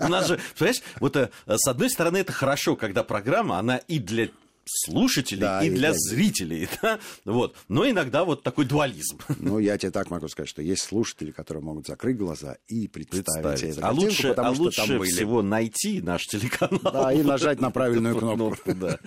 У 0.06 0.08
нас 0.08 0.28
же, 0.28 0.40
понимаешь, 0.58 0.82
вот 1.00 1.16
э, 1.16 1.30
с 1.46 1.68
одной 1.68 1.90
стороны 1.90 2.18
это 2.18 2.32
хорошо, 2.32 2.76
когда 2.76 3.02
программа, 3.02 3.58
она 3.58 3.78
и 3.78 3.98
для 3.98 4.28
слушателей 4.66 5.40
да, 5.40 5.62
и, 5.62 5.68
и 5.68 5.70
для, 5.70 5.90
для 5.90 5.94
зрителей. 5.94 6.68
Да? 6.82 6.98
Вот. 7.24 7.56
Но 7.68 7.88
иногда 7.88 8.24
вот 8.24 8.42
такой 8.42 8.64
дуализм. 8.64 9.18
Ну, 9.38 9.58
я 9.58 9.78
тебе 9.78 9.90
так 9.92 10.10
могу 10.10 10.28
сказать, 10.28 10.48
что 10.48 10.60
есть 10.62 10.82
слушатели, 10.82 11.30
которые 11.30 11.62
могут 11.62 11.86
закрыть 11.86 12.16
глаза 12.16 12.56
и 12.66 12.88
представить, 12.88 13.26
представить. 13.26 13.78
а 13.80 13.90
лучше, 13.92 14.28
потому 14.28 14.50
а 14.50 14.54
что 14.54 14.62
лучше 14.62 14.86
там 14.86 14.98
были... 14.98 15.10
всего 15.10 15.42
найти 15.42 16.02
наш 16.02 16.26
телеканал. 16.26 16.80
Да, 16.82 17.12
и 17.12 17.22
нажать 17.22 17.60
на 17.60 17.70
правильную 17.70 18.16
кнопку. 18.18 18.74
Да. 18.74 18.98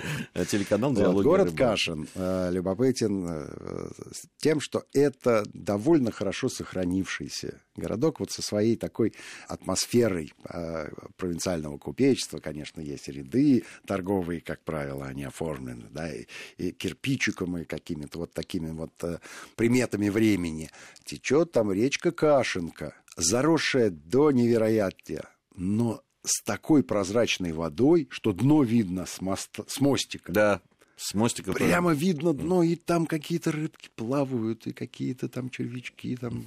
Телеканал 0.45 0.93
вот, 0.93 1.23
Город 1.23 1.53
Кашин 1.55 2.07
э, 2.15 2.49
любопытен 2.51 3.27
э, 3.29 3.89
тем, 4.37 4.61
что 4.61 4.83
это 4.93 5.43
довольно 5.53 6.11
хорошо 6.11 6.49
сохранившийся 6.49 7.59
городок 7.79 8.19
вот 8.19 8.31
со 8.31 8.41
своей 8.41 8.75
такой 8.75 9.13
атмосферой 9.47 10.33
э, 10.45 10.89
провинциального 11.17 11.77
купечества. 11.77 12.39
Конечно, 12.39 12.81
есть 12.81 13.07
ряды 13.07 13.63
торговые, 13.85 14.41
как 14.41 14.61
правило, 14.63 15.05
они 15.05 15.23
оформлены, 15.23 15.85
да, 15.91 16.13
и, 16.13 16.25
и 16.57 16.71
кирпичиком, 16.71 17.57
и 17.57 17.65
какими-то 17.65 18.19
вот 18.19 18.33
такими 18.33 18.69
вот 18.69 18.91
э, 19.03 19.19
приметами 19.55 20.09
времени. 20.09 20.69
Течет 21.03 21.51
там 21.51 21.71
речка 21.71 22.11
Кашинка, 22.11 22.93
заросшая 23.15 23.89
до 23.89 24.31
невероятия, 24.31 25.25
но 25.55 26.01
с 26.23 26.43
такой 26.43 26.83
прозрачной 26.83 27.53
водой, 27.53 28.07
что 28.11 28.33
дно 28.33 28.63
видно 28.63 29.05
с, 29.05 29.21
моста, 29.21 29.63
с 29.67 29.79
мостика. 29.79 30.31
Да, 30.31 30.61
с 30.99 31.13
мостика. 31.13 31.53
Прямо 31.53 31.93
видно 31.93 32.33
дно, 32.33 32.61
и 32.61 32.75
там 32.75 33.05
какие-то 33.05 33.51
рыбки 33.51 33.89
плавают, 33.95 34.67
и 34.67 34.73
какие-то 34.73 35.29
там 35.29 35.49
червячки, 35.49 36.17
там 36.17 36.45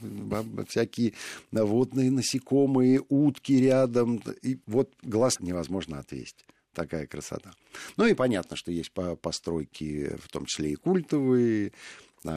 всякие 0.69 1.15
водные 1.51 2.11
насекомые, 2.11 3.03
утки 3.09 3.53
рядом. 3.53 4.23
И 4.43 4.59
вот 4.67 4.93
глаз 5.03 5.41
невозможно 5.41 5.99
отвести 5.99 6.45
такая 6.75 7.07
красота. 7.07 7.53
Ну 7.97 8.07
и 8.07 8.15
понятно, 8.15 8.57
что 8.57 8.73
есть 8.73 8.93
постройки, 8.93 10.17
в 10.23 10.29
том 10.29 10.47
числе 10.47 10.73
и 10.73 10.75
культовые, 10.75 11.73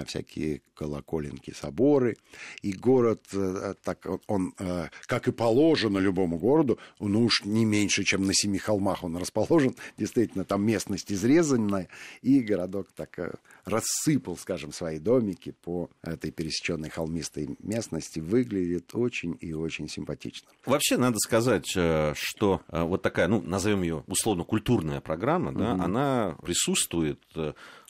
всякие 0.05 0.61
колоколенки, 0.75 1.51
соборы. 1.51 2.17
И 2.61 2.73
город, 2.73 3.21
э, 3.33 3.73
так 3.83 4.05
он, 4.27 4.53
э, 4.59 4.89
как 5.05 5.27
и 5.27 5.31
положено 5.31 5.97
любому 5.97 6.37
городу, 6.37 6.77
ну 6.99 7.23
уж 7.23 7.43
не 7.45 7.65
меньше, 7.65 8.03
чем 8.03 8.25
на 8.25 8.33
семи 8.33 8.57
холмах 8.57 9.03
он 9.03 9.17
расположен. 9.17 9.75
Действительно, 9.97 10.43
там 10.43 10.65
местность 10.65 11.11
изрезанная, 11.11 11.87
и 12.21 12.39
городок 12.41 12.91
так 12.95 13.17
э, 13.19 13.33
рассыпал, 13.63 14.37
скажем, 14.37 14.71
свои 14.71 14.99
домики 14.99 15.51
по 15.63 15.89
этой 16.03 16.31
пересеченной 16.31 16.89
холмистой 16.89 17.55
местности. 17.59 18.19
Выглядит 18.19 18.93
очень 18.93 19.37
и 19.39 19.53
очень 19.53 19.87
симпатично. 19.87 20.49
Вообще, 20.65 20.97
надо 20.97 21.17
сказать, 21.19 21.67
что 21.67 22.61
вот 22.69 23.01
такая, 23.01 23.27
ну, 23.27 23.41
назовем 23.41 23.81
ее 23.81 24.03
условно-культурная 24.07 25.01
программа, 25.01 25.53
да, 25.53 25.71
mm-hmm. 25.71 25.83
она 25.83 26.37
присутствует 26.43 27.21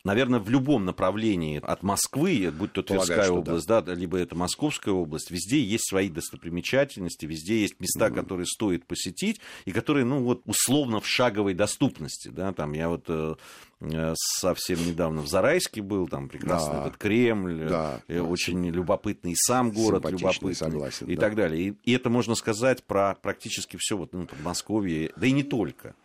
наверное, 0.06 0.40
в 0.40 0.50
любом 0.50 0.86
направлении 0.86 1.60
от 1.62 1.84
Москвы, 1.84 2.54
будь 2.58 2.72
то 2.72 2.84
Тверская 2.84 3.18
Полагаю, 3.18 3.40
область, 3.40 3.68
да. 3.68 3.82
да, 3.82 3.94
либо 3.94 4.18
это 4.18 4.36
Московская 4.36 4.92
область, 4.92 5.32
везде 5.32 5.60
есть 5.60 5.90
свои 5.90 6.10
достопримечательности, 6.10 7.26
везде 7.26 7.62
есть 7.62 7.80
места, 7.80 8.08
mm-hmm. 8.08 8.16
которые 8.16 8.46
стоит 8.46 8.86
посетить 8.86 9.42
и 9.66 9.72
которые, 9.72 10.06
ну, 10.06 10.24
вот 10.24 10.44
условно 10.46 11.02
в 11.02 11.08
шаговой 11.08 11.56
доступности, 11.56 12.30
да, 12.30 12.54
там 12.54 12.74
я 12.74 12.88
вот 12.88 13.06
э, 13.08 13.36
э 13.82 14.14
совсем 14.16 14.86
недавно 14.86 15.22
в 15.22 15.28
Зарайске 15.28 15.82
был, 15.82 16.08
там 16.08 16.30
прекрасный 16.30 16.76
да. 16.76 16.82
этот 16.82 16.98
Кремль, 16.98 17.68
да. 17.68 18.00
Э, 18.08 18.20
очень 18.20 18.64
да. 18.64 18.70
любопытный 18.70 19.34
сам 19.36 19.72
город, 19.72 20.06
любопытный 20.10 20.56
согласен, 20.56 21.08
и 21.08 21.16
да. 21.16 21.22
так 21.22 21.36
далее. 21.36 21.70
И, 21.70 21.78
и 21.84 21.94
это 21.94 22.12
можно 22.12 22.36
сказать 22.36 22.84
про 22.84 23.16
практически 23.16 23.78
все 23.80 23.98
вот 23.98 24.14
ну, 24.14 24.28
Подмосковье, 24.28 25.12
да 25.16 25.26
и 25.26 25.32
не 25.32 25.44
только. 25.44 25.96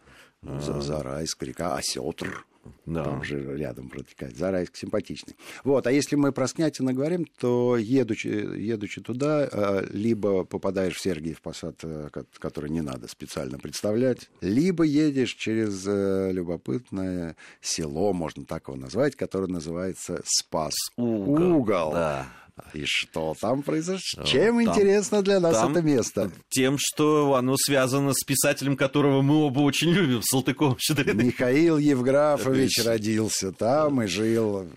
Зарайск, 0.42 1.42
река 1.42 1.76
Осетр. 1.76 2.46
Да. 2.86 3.04
Там 3.04 3.24
же 3.24 3.56
рядом 3.56 3.88
протекает. 3.88 4.36
Зарайск 4.36 4.76
симпатичный. 4.76 5.36
Вот, 5.64 5.86
а 5.86 5.92
если 5.92 6.16
мы 6.16 6.32
про 6.32 6.46
Снятина 6.46 6.92
говорим, 6.92 7.24
то 7.38 7.76
едучи, 7.76 8.28
едучи 8.28 9.00
туда, 9.00 9.48
э, 9.50 9.86
либо 9.92 10.44
попадаешь 10.44 10.96
в 10.96 11.00
Сергиев 11.00 11.40
Посад, 11.40 11.76
э, 11.82 12.08
который 12.38 12.70
не 12.70 12.80
надо 12.80 13.08
специально 13.08 13.58
представлять, 13.58 14.30
либо 14.40 14.84
едешь 14.84 15.34
через 15.34 15.86
э, 15.86 16.32
любопытное 16.32 17.36
село, 17.60 18.12
можно 18.12 18.44
так 18.44 18.68
его 18.68 18.76
назвать, 18.76 19.16
которое 19.16 19.46
называется 19.46 20.20
Спас 20.24 20.74
Угол. 20.96 21.56
Угол. 21.56 21.92
Да. 21.92 22.26
И 22.74 22.84
что 22.84 23.34
там 23.40 23.62
произошло? 23.62 24.24
Чем 24.24 24.56
там, 24.56 24.62
интересно 24.62 25.22
для 25.22 25.40
нас 25.40 25.56
это 25.56 25.82
место? 25.82 26.30
Тем, 26.48 26.76
что 26.78 27.34
оно 27.34 27.56
связано 27.56 28.12
с 28.12 28.24
писателем, 28.24 28.76
которого 28.76 29.22
мы 29.22 29.36
оба 29.44 29.60
очень 29.60 29.90
любим, 29.90 30.22
Салтыковым 30.22 30.76
Щедриным. 30.78 31.26
Михаил 31.26 31.78
Евграфович 31.78 32.84
родился 32.84 33.52
там 33.52 34.02
и 34.02 34.06
жил, 34.06 34.68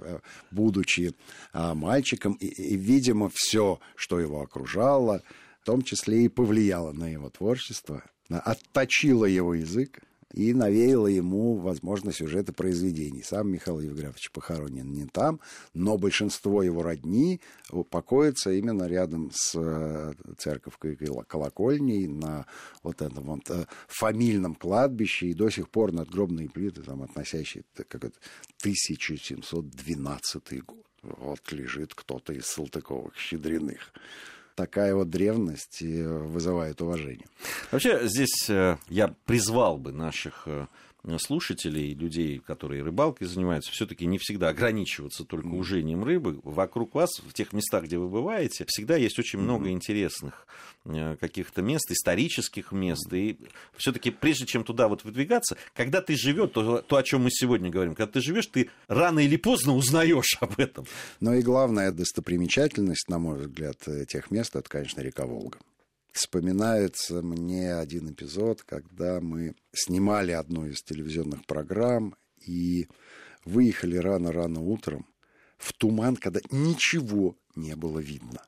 будучи 0.51 1.13
а, 1.51 1.73
мальчиком. 1.73 2.33
И, 2.33 2.47
и, 2.47 2.75
видимо, 2.75 3.29
все, 3.33 3.79
что 3.95 4.19
его 4.19 4.41
окружало, 4.41 5.21
в 5.61 5.65
том 5.65 5.81
числе 5.81 6.25
и 6.25 6.29
повлияло 6.29 6.91
на 6.91 7.09
его 7.09 7.29
творчество, 7.29 8.03
отточило 8.29 9.25
его 9.25 9.53
язык 9.53 9.99
и 10.33 10.53
навеяло 10.53 11.07
ему, 11.07 11.55
возможно, 11.55 12.11
сюжеты 12.11 12.51
произведений. 12.53 13.23
Сам 13.23 13.51
Михаил 13.51 13.79
Евграфович 13.79 14.29
похоронен 14.31 14.91
не 14.91 15.05
там, 15.05 15.39
но 15.73 15.97
большинство 15.97 16.61
его 16.63 16.83
родни 16.83 17.39
покоится 17.89 18.51
именно 18.51 18.87
рядом 18.87 19.31
с 19.33 19.55
э, 19.55 20.13
церковкой 20.37 20.97
колокольней 21.27 22.07
на 22.07 22.45
вот 22.81 23.01
этом 23.01 23.23
вот 23.23 23.49
э, 23.49 23.65
фамильном 23.87 24.55
кладбище, 24.55 25.27
и 25.27 25.33
до 25.33 25.49
сих 25.49 25.69
пор 25.69 25.91
надгробные 25.91 26.49
плиты, 26.49 26.81
там, 26.81 27.03
относящие 27.03 27.65
к 27.75 27.95
1712 27.95 30.65
год. 30.65 30.85
Вот 31.03 31.51
лежит 31.51 31.93
кто-то 31.93 32.33
из 32.33 32.45
Салтыковых 32.45 33.15
щедриных 33.15 33.93
такая 34.55 34.95
вот 34.95 35.09
древность 35.09 35.81
вызывает 35.81 36.81
уважение. 36.81 37.25
Вообще 37.71 38.07
здесь 38.07 38.49
э, 38.49 38.77
я 38.89 39.13
призвал 39.25 39.77
бы 39.77 39.91
наших 39.91 40.43
э, 40.45 40.67
слушателей, 41.19 41.93
людей, 41.93 42.39
которые 42.39 42.83
рыбалкой 42.83 43.27
занимаются, 43.27 43.71
все-таки 43.71 44.05
не 44.05 44.17
всегда 44.17 44.49
ограничиваться 44.49 45.25
только 45.25 45.47
ужением 45.47 46.03
рыбы. 46.03 46.39
Вокруг 46.43 46.95
вас, 46.95 47.09
в 47.19 47.33
тех 47.33 47.51
местах, 47.53 47.85
где 47.85 47.97
вы 47.97 48.07
бываете, 48.07 48.65
всегда 48.67 48.95
есть 48.95 49.19
очень 49.19 49.39
много 49.39 49.69
интересных 49.69 50.47
э, 50.85 51.17
каких-то 51.19 51.61
мест, 51.61 51.91
исторических 51.91 52.71
мест. 52.71 53.11
И 53.11 53.37
все-таки 53.75 54.11
прежде 54.11 54.45
чем 54.45 54.63
туда 54.63 54.87
вот 54.87 55.03
выдвигаться, 55.03 55.57
когда 55.75 56.01
ты 56.01 56.15
живешь, 56.15 56.51
то, 56.51 56.81
то, 56.81 56.95
о 56.95 57.03
чем 57.03 57.23
мы 57.23 57.31
сегодня 57.31 57.69
говорим, 57.69 57.95
когда 57.95 58.11
ты 58.11 58.21
живешь, 58.21 58.47
ты 58.47 58.69
рано 58.87 59.19
или 59.19 59.35
поздно 59.35 59.75
узнаешь 59.75 60.37
об 60.39 60.59
этом. 60.59 60.85
Но 61.19 61.33
и 61.33 61.41
главная 61.41 61.91
достопримечательность, 61.91 63.09
на 63.09 63.19
мой 63.19 63.39
взгляд, 63.39 63.77
тех 64.07 64.31
мест, 64.31 64.55
это, 64.55 64.69
конечно, 64.69 65.01
река 65.01 65.25
Волга. 65.25 65.57
Вспоминается 66.13 67.23
мне 67.23 67.73
один 67.73 68.11
эпизод, 68.11 68.61
когда 68.61 69.19
мы 69.19 69.55
снимали 69.73 70.31
одну 70.31 70.67
из 70.67 70.83
телевизионных 70.83 71.43
программ 71.47 72.15
и 72.39 72.87
выехали 73.45 73.97
рано-рано 73.97 74.61
утром 74.61 75.07
в 75.57 75.73
туман, 75.73 76.15
когда 76.15 76.39
ничего 76.51 77.35
не 77.55 77.75
было 77.75 77.97
видно. 77.97 78.45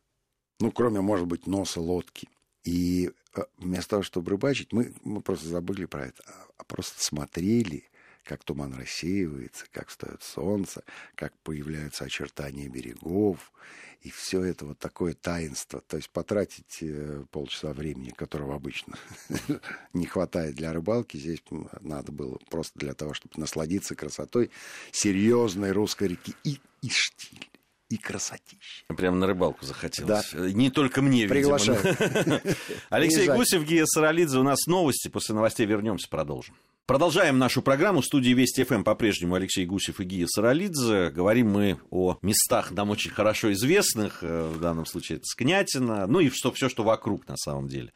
Ну, 0.60 0.72
кроме, 0.72 1.02
может 1.02 1.26
быть, 1.26 1.48
носа 1.48 1.82
лодки. 1.82 2.30
И 2.64 3.12
э, 3.36 3.42
вместо 3.58 3.92
того, 3.92 4.04
чтобы 4.04 4.30
рыбачить, 4.30 4.72
мы, 4.72 4.94
мы 5.04 5.22
просто 5.22 5.48
забыли 5.48 5.86
про 5.86 6.06
это, 6.06 6.24
а 6.58 6.64
просто 6.66 7.04
смотрели 7.04 7.90
как 8.25 8.44
туман 8.44 8.74
рассеивается, 8.74 9.65
как 9.72 9.89
встает 9.89 10.24
солнце, 10.24 10.84
как 11.15 11.34
появляются 11.44 12.05
очертания 12.05 12.67
берегов. 12.67 13.53
И 14.01 14.12
все 14.12 14.44
это 14.44 14.65
вот 14.65 14.77
такое 14.77 15.13
таинство. 15.15 15.82
То 15.82 15.98
есть 15.98 16.10
потратить 16.12 16.77
э, 16.82 17.24
полчаса 17.32 17.74
времени, 17.74 18.10
которого 18.10 18.55
обычно 18.55 18.98
не 19.94 20.05
хватает 20.05 20.55
для 20.55 20.74
рыбалки, 20.74 21.17
здесь 21.17 21.41
надо 21.82 22.12
было 22.12 22.38
просто 22.50 22.77
для 22.77 22.94
того, 22.94 23.13
чтобы 23.13 23.34
насладиться 23.38 23.96
красотой 23.96 24.51
серьезной 24.91 25.72
русской 25.72 26.10
реки 26.10 26.36
и, 26.44 26.60
и 26.82 26.89
штиль 26.89 27.50
и 27.89 27.98
красотища. 27.98 28.84
Прямо 28.88 29.17
на 29.17 29.27
рыбалку 29.27 29.65
захотелось. 29.65 30.32
Да. 30.34 30.50
Не 30.51 30.70
только 30.70 31.01
мне, 31.01 31.27
Приглашаю. 31.27 31.79
видимо. 31.82 32.41
Алексей 32.89 33.27
Гусев, 33.27 33.63
Гия 33.63 33.86
Саралидзе. 33.86 34.39
У 34.39 34.44
нас 34.44 34.65
новости. 34.65 35.08
После 35.08 35.36
новостей 35.36 35.65
вернемся, 35.65 36.10
продолжим. 36.10 36.55
Продолжаем 36.88 37.39
нашу 37.39 37.63
программу. 37.63 38.01
В 38.01 38.06
студии 38.06 38.30
Вести 38.30 38.63
ФМ 38.63 38.84
по-прежнему 38.84 39.34
Алексей 39.34 39.65
Гусев 39.65 40.00
и 40.00 40.04
Гия 40.04 40.27
Саралидзе. 40.27 41.10
Говорим 41.10 41.50
мы 41.50 41.80
о 41.89 42.20
местах 42.22 42.70
нам 42.70 42.92
очень 42.92 43.10
хорошо 43.10 43.51
известных. 43.54 44.20
Э, 44.22 44.51
в 44.54 44.60
данном 44.60 44.86
случае 44.86 45.15
это 45.15 45.25
Скнятина. 45.25 46.06
Ну 46.06 46.20
и 46.20 46.30
что, 46.30 46.51
все, 46.51 46.70
что 46.70 46.84
вокруг 46.84 47.27
на 47.27 47.38
самом 47.38 47.68
деле. 47.70 47.92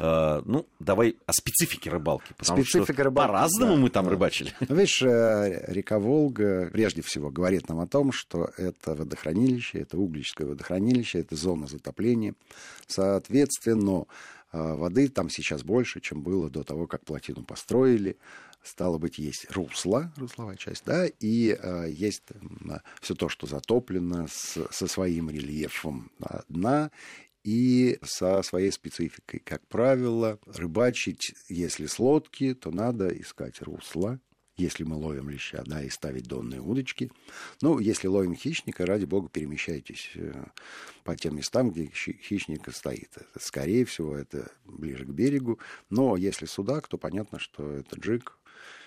Э, 0.00 0.42
ну, 0.44 0.66
давай 0.80 1.18
о 1.24 1.32
специфике 1.32 1.88
рыбалки. 1.88 2.34
Потому 2.36 2.64
Специфика 2.64 2.92
что 2.92 3.04
рыбалки. 3.04 3.28
По-разному 3.28 3.74
да, 3.76 3.80
мы 3.80 3.90
там 3.90 4.06
да. 4.06 4.10
рыбачили. 4.10 4.52
Ну, 4.68 4.74
видишь, 4.74 5.02
э, 5.02 5.64
река 5.68 6.00
Волга 6.00 6.68
прежде 6.72 7.02
всего 7.02 7.30
говорит 7.30 7.68
нам 7.68 7.78
о 7.78 7.86
том, 7.86 8.10
что 8.10 8.50
это 8.56 8.96
водохранилище, 8.96 9.78
это 9.78 9.96
углическое 9.96 10.48
водохранилище, 10.48 11.20
это 11.20 11.36
зона 11.36 11.68
затопления. 11.68 12.34
Соответственно, 12.88 14.06
воды 14.52 15.08
там 15.08 15.30
сейчас 15.30 15.62
больше, 15.62 16.00
чем 16.00 16.22
было 16.22 16.50
до 16.50 16.62
того, 16.62 16.86
как 16.86 17.04
плотину 17.04 17.44
построили. 17.44 18.16
Стало 18.62 18.98
быть, 18.98 19.18
есть 19.18 19.50
русло, 19.50 20.12
русловая 20.16 20.56
часть, 20.56 20.84
да, 20.84 21.06
и 21.06 21.56
э, 21.60 21.86
есть 21.90 22.22
э, 22.30 22.78
все 23.00 23.14
то, 23.16 23.28
что 23.28 23.48
затоплено 23.48 24.28
с, 24.28 24.58
со 24.70 24.86
своим 24.86 25.30
рельефом 25.30 26.12
дна 26.48 26.92
и 27.42 27.98
со 28.02 28.40
своей 28.42 28.70
спецификой. 28.70 29.40
Как 29.40 29.66
правило, 29.66 30.38
рыбачить, 30.46 31.34
если 31.48 31.86
с 31.86 31.98
лодки, 31.98 32.54
то 32.54 32.70
надо 32.70 33.08
искать 33.08 33.60
русло, 33.62 34.20
если 34.56 34.84
мы 34.84 34.96
ловим 34.96 35.28
леща, 35.28 35.62
да, 35.66 35.82
и 35.82 35.88
ставить 35.88 36.24
донные 36.24 36.60
удочки. 36.60 37.10
Ну, 37.60 37.78
если 37.78 38.06
ловим 38.06 38.34
хищника, 38.34 38.86
ради 38.86 39.04
бога, 39.04 39.28
перемещайтесь 39.28 40.10
э, 40.14 40.44
по 41.04 41.16
тем 41.16 41.36
местам, 41.36 41.70
где 41.70 41.86
хищник 41.86 42.72
стоит. 42.72 43.16
Скорее 43.38 43.84
всего, 43.84 44.16
это 44.16 44.50
ближе 44.64 45.04
к 45.04 45.08
берегу. 45.08 45.58
Но 45.90 46.16
если 46.16 46.46
судак, 46.46 46.88
то 46.88 46.98
понятно, 46.98 47.38
что 47.38 47.70
это 47.72 47.96
джиг. 47.98 48.38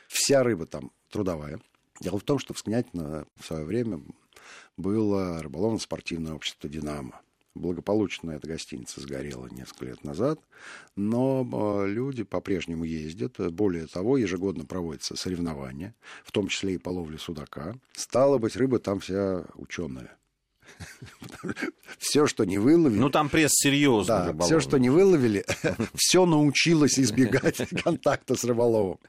Вся 0.07 0.43
рыба 0.43 0.65
там 0.65 0.91
трудовая. 1.09 1.59
Дело 1.99 2.19
в 2.19 2.23
том, 2.23 2.39
что 2.39 2.53
в 2.53 2.59
Снятино 2.59 3.25
в 3.39 3.45
свое 3.45 3.65
время 3.65 4.01
было 4.77 5.41
рыболовно-спортивное 5.41 6.33
общество 6.33 6.69
«Динамо». 6.69 7.21
Благополучно 7.55 8.31
эта 8.31 8.47
гостиница 8.47 8.99
сгорела 8.99 9.47
несколько 9.47 9.85
лет 9.85 10.03
назад, 10.03 10.41
но 10.97 11.47
а, 11.53 11.85
люди 11.85 12.23
по-прежнему 12.23 12.83
ездят. 12.83 13.37
Более 13.53 13.87
того, 13.87 14.17
ежегодно 14.17 14.65
проводятся 14.65 15.15
соревнования, 15.15 15.95
в 16.25 16.33
том 16.33 16.49
числе 16.49 16.75
и 16.75 16.77
по 16.77 16.89
ловле 16.89 17.17
судака. 17.17 17.75
Стало 17.93 18.39
быть, 18.39 18.57
рыба 18.57 18.79
там 18.79 18.99
вся 18.99 19.45
ученая. 19.55 20.17
Все, 21.97 22.27
что 22.27 22.43
не 22.43 22.57
выловили... 22.57 22.99
Ну, 22.99 23.09
там 23.09 23.29
пресс 23.29 23.51
серьезно. 23.53 24.33
Да, 24.33 24.45
все, 24.45 24.59
что 24.59 24.77
не 24.77 24.89
выловили, 24.89 25.45
все 25.95 26.25
научилось 26.25 26.99
избегать 26.99 27.57
контакта 27.83 28.35
с 28.35 28.43
рыболовом. 28.43 28.99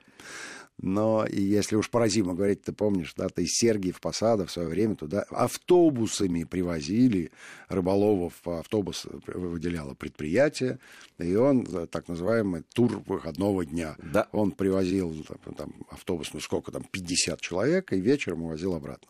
Но 0.79 1.25
и 1.25 1.41
если 1.41 1.77
уж 1.77 1.89
про 1.89 2.07
зиму 2.07 2.35
говорить, 2.35 2.63
ты 2.63 2.73
помнишь, 2.73 3.15
да, 3.17 3.29
ты 3.29 3.45
из 3.45 3.57
Сергиев 3.57 3.99
Посада 3.99 4.45
в 4.45 4.51
свое 4.51 4.69
время 4.69 4.95
туда 4.95 5.23
автобусами 5.31 6.45
привозили 6.45 7.31
рыболовов, 7.69 8.35
автобус 8.45 9.07
выделяло 9.27 9.95
предприятие, 9.95 10.79
и 11.19 11.35
он, 11.35 11.67
э, 11.67 11.87
так 11.87 12.09
называемый 12.09 12.63
тур 12.75 13.03
выходного 13.07 13.65
дня. 13.65 13.97
Да. 14.13 14.29
Он 14.33 14.53
привозил 14.53 15.15
там, 15.45 15.55
там, 15.55 15.75
автобус, 15.91 16.35
ну 16.35 16.41
сколько 16.41 16.71
там, 16.71 16.85
50 16.85 17.41
человек, 17.41 17.93
и 17.93 18.01
вечером 18.01 18.43
увозил 18.43 18.75
обратно. 18.75 19.09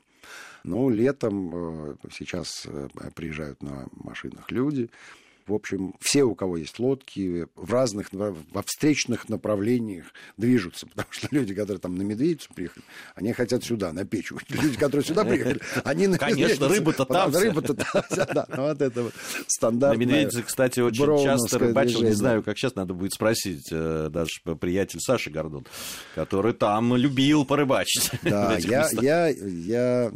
Ну, 0.63 0.89
летом 0.89 1.53
э, 1.55 1.97
сейчас 2.13 2.67
э, 2.67 2.89
приезжают 3.15 3.63
на 3.63 3.89
машинах 3.93 4.51
люди, 4.53 4.89
в 5.47 5.55
общем, 5.55 5.95
все, 6.01 6.25
у 6.25 6.35
кого 6.35 6.57
есть 6.57 6.79
лодки, 6.79 7.47
в 7.55 7.73
разных, 7.73 8.09
во 8.13 8.63
встречных 8.65 9.29
направлениях 9.29 10.07
движутся, 10.37 10.87
потому 10.95 11.09
что 11.11 11.29
люди, 11.31 11.55
которые 11.55 11.79
там 11.79 11.97
на 11.97 12.03
Медведицу 12.03 12.51
приехали, 12.55 12.85
они 13.15 13.33
хотят 13.33 13.65
сюда, 13.65 13.93
на 13.93 14.05
печь. 14.05 14.33
Люди, 14.49 14.77
которые 14.77 15.05
сюда 15.05 15.25
приехали, 15.25 15.61
они 15.85 16.07
на 16.07 16.19
Конечно, 16.19 16.69
рыба-то 16.69 17.05
там. 17.05 17.35
Рыба-то 17.35 17.75
там, 17.75 18.03
да. 18.11 18.47
Ну, 18.49 18.63
вот 18.63 18.83
это 18.83 19.03
вот 19.05 19.15
стандартное. 19.47 20.07
На 20.07 20.11
Медведице, 20.11 20.43
кстати, 20.43 20.81
очень 20.81 21.23
часто 21.23 21.59
рыбачил, 21.59 22.03
не 22.03 22.13
знаю, 22.13 22.43
как 22.43 22.59
сейчас 22.59 22.75
надо 22.75 22.95
будет 22.95 23.13
спросить, 23.13 23.69
э, 23.71 24.09
даже 24.11 24.31
приятель 24.61 25.01
Саши 25.01 25.31
Гордон, 25.31 25.67
который 26.15 26.53
там 26.53 26.97
любил 26.97 27.45
порыбачить. 27.45 28.11
Да, 28.27 28.57
я 28.59 29.31
э, 29.31 30.11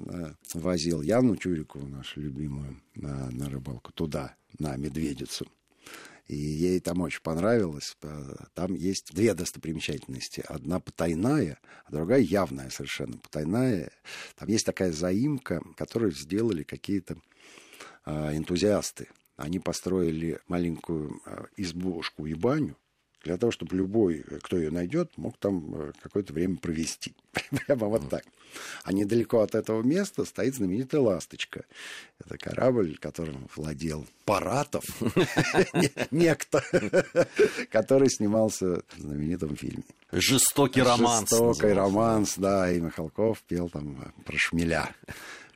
возил 0.54 1.02
Яну 1.02 1.36
Чурикову, 1.36 1.86
нашу 1.86 2.20
любимую, 2.20 2.76
на, 2.94 3.30
на 3.30 3.48
рыбалку 3.48 3.92
туда 3.92 4.36
на 4.58 4.76
Медведицу. 4.76 5.46
И 6.26 6.36
ей 6.36 6.78
там 6.78 7.00
очень 7.00 7.22
понравилось. 7.22 7.96
Там 8.54 8.74
есть 8.74 9.12
две 9.12 9.34
достопримечательности. 9.34 10.44
Одна 10.46 10.78
потайная, 10.78 11.58
а 11.84 11.92
другая 11.92 12.20
явная 12.20 12.70
совершенно 12.70 13.18
потайная. 13.18 13.90
Там 14.36 14.48
есть 14.48 14.64
такая 14.64 14.92
заимка, 14.92 15.60
которую 15.76 16.12
сделали 16.12 16.62
какие-то 16.62 17.16
э, 18.06 18.36
энтузиасты. 18.36 19.08
Они 19.36 19.58
построили 19.58 20.38
маленькую 20.46 21.20
э, 21.26 21.46
избушку 21.56 22.26
и 22.26 22.34
баню 22.34 22.76
для 23.22 23.36
того, 23.36 23.52
чтобы 23.52 23.76
любой, 23.76 24.24
кто 24.42 24.56
ее 24.56 24.70
найдет, 24.70 25.16
мог 25.16 25.36
там 25.38 25.74
э, 25.74 25.92
какое-то 26.02 26.32
время 26.32 26.56
провести. 26.56 27.14
Прямо 27.66 27.86
вот 27.86 28.08
так. 28.08 28.24
А 28.82 28.92
недалеко 28.92 29.40
от 29.40 29.54
этого 29.54 29.82
места 29.82 30.24
стоит 30.24 30.54
знаменитая 30.54 31.00
«Ласточка». 31.00 31.64
Это 32.18 32.36
корабль, 32.36 32.96
которым 32.98 33.48
владел 33.54 34.06
Паратов, 34.24 34.84
некто, 36.10 36.62
который 37.70 38.10
снимался 38.10 38.82
в 38.96 39.00
знаменитом 39.00 39.56
фильме. 39.56 39.84
Жестокий 40.12 40.82
романс. 40.82 41.30
Жестокий 41.30 41.72
романс, 41.72 42.34
да, 42.36 42.70
и 42.70 42.80
Михалков 42.80 43.42
пел 43.42 43.68
там 43.68 44.12
про 44.24 44.36
шмеля. 44.36 44.90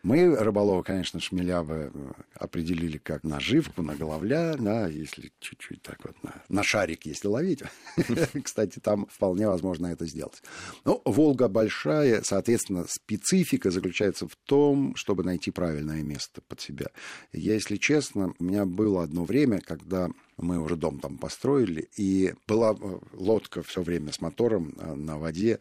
Мы 0.05 0.37
рыболова, 0.37 0.83
конечно, 0.83 1.19
шмеля 1.19 1.63
бы 1.63 1.91
э, 1.95 2.13
определили 2.35 2.99
как 2.99 3.25
наживку 3.25 3.81
на 3.81 3.95
головля, 3.95 4.55
да, 4.59 4.87
если 4.87 5.33
чуть-чуть 5.41 5.81
так 5.81 5.97
вот 6.05 6.23
на, 6.23 6.43
на 6.51 6.63
шарик, 6.63 7.07
если 7.07 7.27
ловить. 7.27 7.63
Кстати, 8.45 8.81
там 8.81 9.07
вполне 9.07 9.49
возможно 9.49 9.87
это 9.87 10.05
сделать. 10.05 10.43
Ну, 10.85 11.01
Волга 11.07 11.49
большая, 11.49 12.21
соответственно, 12.23 12.85
специфика 12.87 13.71
заключается 13.71 14.29
в 14.29 14.37
том, 14.45 14.95
чтобы 14.95 15.25
найти 15.25 15.51
правильное 15.51 16.03
место 16.03 16.43
под 16.49 16.61
себя. 16.61 16.89
Если 17.33 17.77
честно, 17.77 18.35
у 18.39 18.45
меня 18.45 18.67
было 18.67 19.05
одно 19.05 19.25
время, 19.25 19.63
когда 19.63 20.11
мы 20.37 20.59
уже 20.59 20.77
дом 20.77 21.01
там 21.01 21.17
построили, 21.17 21.89
и 21.97 22.35
была 22.47 22.77
э, 22.79 22.99
лодка 23.15 23.63
все 23.63 23.81
время 23.81 24.13
с 24.13 24.21
мотором 24.21 24.75
э, 24.77 24.95
на 24.95 25.17
воде, 25.17 25.61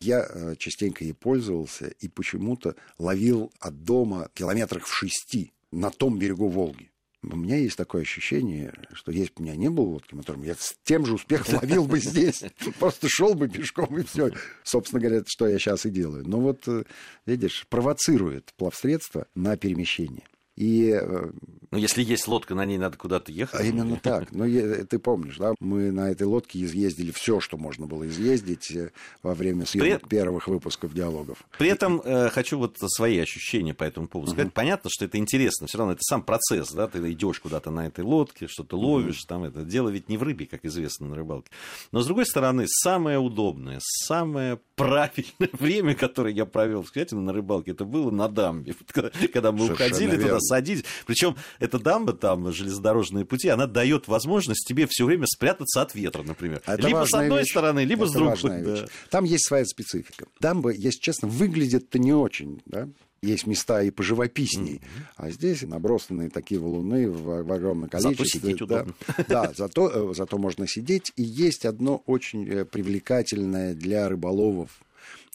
я 0.00 0.26
э, 0.28 0.54
частенько 0.58 1.04
ей 1.04 1.14
пользовался 1.14 1.88
и 1.88 2.08
почему-то 2.08 2.76
ловил 2.98 3.52
от 3.60 3.84
дома 3.84 4.30
километрах 4.34 4.86
в 4.86 4.92
шести 4.92 5.52
на 5.70 5.90
том 5.90 6.18
берегу 6.18 6.48
Волги. 6.48 6.90
У 7.22 7.36
меня 7.36 7.56
есть 7.56 7.76
такое 7.76 8.02
ощущение, 8.02 8.74
что 8.92 9.10
если 9.10 9.32
бы 9.32 9.40
у 9.40 9.42
меня 9.44 9.56
не 9.56 9.70
было 9.70 9.86
лодки 9.86 10.14
мотором, 10.14 10.42
я 10.42 10.54
с 10.54 10.76
тем 10.84 11.06
же 11.06 11.14
успехом 11.14 11.58
ловил 11.62 11.86
бы 11.86 11.98
здесь. 11.98 12.44
Просто 12.78 13.08
шел 13.08 13.34
бы 13.34 13.48
пешком 13.48 13.98
и 13.98 14.02
все. 14.02 14.30
Собственно 14.62 15.00
говоря, 15.00 15.22
что 15.26 15.48
я 15.48 15.58
сейчас 15.58 15.86
и 15.86 15.90
делаю. 15.90 16.28
Но 16.28 16.40
вот, 16.40 16.68
э, 16.68 16.84
видишь, 17.24 17.66
провоцирует 17.68 18.52
плавсредство 18.56 19.26
на 19.34 19.56
перемещение. 19.56 20.24
И 20.56 20.90
э, 20.90 21.30
ну, 21.74 21.80
если 21.80 22.04
есть 22.04 22.28
лодка, 22.28 22.54
на 22.54 22.64
ней 22.64 22.78
надо 22.78 22.96
куда-то 22.96 23.32
ехать. 23.32 23.60
А 23.60 23.64
именно 23.64 23.96
так. 23.96 24.30
Ну, 24.30 24.44
ты 24.88 25.00
помнишь, 25.00 25.38
да, 25.38 25.54
мы 25.58 25.90
на 25.90 26.08
этой 26.08 26.22
лодке 26.22 26.62
изъездили 26.62 27.10
все, 27.10 27.40
что 27.40 27.56
можно 27.56 27.88
было 27.88 28.06
изъездить 28.06 28.70
э, 28.70 28.92
во 29.24 29.34
время 29.34 29.66
съемок 29.66 30.02
При... 30.02 30.08
первых 30.08 30.46
выпусков 30.46 30.94
диалогов. 30.94 31.38
При 31.58 31.68
этом 31.68 32.00
э, 32.04 32.28
хочу 32.28 32.58
вот 32.58 32.76
свои 32.78 33.18
ощущения 33.18 33.74
по 33.74 33.82
этому 33.82 34.06
поводу 34.06 34.30
сказать. 34.30 34.50
Угу. 34.50 34.54
Понятно, 34.54 34.88
что 34.88 35.04
это 35.04 35.18
интересно, 35.18 35.66
все 35.66 35.78
равно 35.78 35.94
это 35.94 36.02
сам 36.02 36.22
процесс, 36.22 36.70
да, 36.70 36.86
ты 36.86 36.98
идешь 37.10 37.40
куда-то 37.40 37.72
на 37.72 37.88
этой 37.88 38.04
лодке, 38.04 38.46
что-то 38.46 38.78
ловишь, 38.78 39.22
угу. 39.22 39.28
там 39.28 39.42
это 39.42 39.64
дело 39.64 39.88
ведь 39.88 40.08
не 40.08 40.16
в 40.16 40.22
рыбе, 40.22 40.46
как 40.46 40.64
известно 40.64 41.08
на 41.08 41.16
рыбалке. 41.16 41.50
Но 41.90 42.02
с 42.02 42.06
другой 42.06 42.26
стороны, 42.26 42.66
самое 42.68 43.18
удобное, 43.18 43.80
самое 43.82 44.60
правильное 44.76 45.50
время, 45.52 45.96
которое 45.96 46.32
я 46.32 46.46
провел, 46.46 46.84
кстати, 46.84 47.14
на 47.14 47.32
рыбалке, 47.32 47.72
это 47.72 47.84
было 47.84 48.12
на 48.12 48.28
дамбе, 48.28 48.76
когда 49.32 49.50
мы 49.50 49.66
Совершенно 49.66 49.72
уходили 49.72 50.10
верно. 50.12 50.26
туда 50.26 50.40
садить. 50.44 50.84
Причем 51.06 51.36
эта 51.58 51.78
дамба, 51.78 52.12
там, 52.12 52.52
железнодорожные 52.52 53.24
пути, 53.24 53.48
она 53.48 53.66
дает 53.66 54.08
возможность 54.08 54.66
тебе 54.66 54.86
все 54.88 55.04
время 55.04 55.26
спрятаться 55.26 55.82
от 55.82 55.94
ветра, 55.94 56.22
например. 56.22 56.62
Это 56.66 56.86
либо 56.86 57.04
с 57.06 57.14
одной 57.14 57.40
вещь. 57.40 57.50
стороны, 57.50 57.80
либо 57.84 58.04
это 58.04 58.12
с 58.12 58.14
другой. 58.14 58.62
Да. 58.62 58.86
Там 59.10 59.24
есть 59.24 59.46
своя 59.46 59.64
специфика. 59.64 60.26
Дамбы, 60.40 60.74
если 60.76 61.00
честно, 61.00 61.28
выглядят-то 61.28 61.98
не 61.98 62.12
очень, 62.12 62.62
да? 62.66 62.88
есть 63.24 63.46
места 63.46 63.82
и 63.82 63.90
поживописней. 63.90 64.76
Mm-hmm. 64.76 65.04
А 65.16 65.30
здесь 65.30 65.62
набросанные 65.62 66.30
такие 66.30 66.60
валуны 66.60 67.10
в, 67.10 67.42
в 67.42 67.52
огромном 67.52 67.88
количестве. 67.88 68.24
Зато 68.24 68.38
сидеть 68.38 68.68
да, 68.68 68.86
да 69.28 69.52
зато, 69.56 70.10
э, 70.10 70.14
зато 70.14 70.38
можно 70.38 70.66
сидеть. 70.68 71.12
И 71.16 71.22
есть 71.22 71.64
одно 71.64 72.02
очень 72.06 72.46
э, 72.48 72.64
привлекательное 72.64 73.74
для 73.74 74.08
рыболовов 74.08 74.70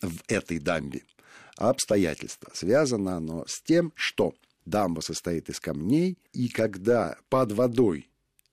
в 0.02 0.22
этой 0.28 0.60
дамбе 0.60 1.02
обстоятельство. 1.58 2.50
Связано 2.54 3.18
оно 3.18 3.46
с 3.48 3.62
тем, 3.62 3.92
что 3.96 4.34
дамба 4.66 5.02
состоит 5.02 5.50
из 5.50 5.60
камней, 5.60 6.18
и 6.34 6.50
когда 6.50 7.18
под 7.30 7.52
водой 7.52 8.10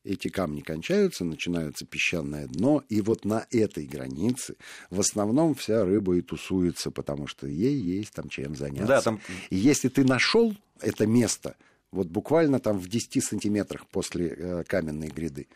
эти 0.06 0.28
камни 0.28 0.60
кончаются, 0.60 1.24
начинается 1.24 1.84
песчаное 1.84 2.46
дно, 2.46 2.84
и 2.88 3.00
вот 3.00 3.24
на 3.24 3.46
этой 3.50 3.86
границе 3.86 4.56
в 4.90 5.00
основном 5.00 5.54
вся 5.54 5.84
рыба 5.84 6.16
и 6.16 6.22
тусуется, 6.22 6.90
потому 6.90 7.26
что 7.26 7.46
ей 7.46 7.76
есть 7.76 8.12
там 8.12 8.28
чем 8.28 8.54
заняться. 8.54 8.86
Да, 8.86 9.02
там... 9.02 9.20
И 9.50 9.56
если 9.56 9.88
ты 9.88 10.04
нашел 10.04 10.54
это 10.80 11.06
место, 11.06 11.56
вот 11.90 12.06
буквально 12.08 12.60
там 12.60 12.78
в 12.78 12.88
10 12.88 13.24
сантиметрах 13.24 13.86
после 13.86 14.28
э, 14.28 14.64
каменной 14.64 15.08
гряды, 15.08 15.48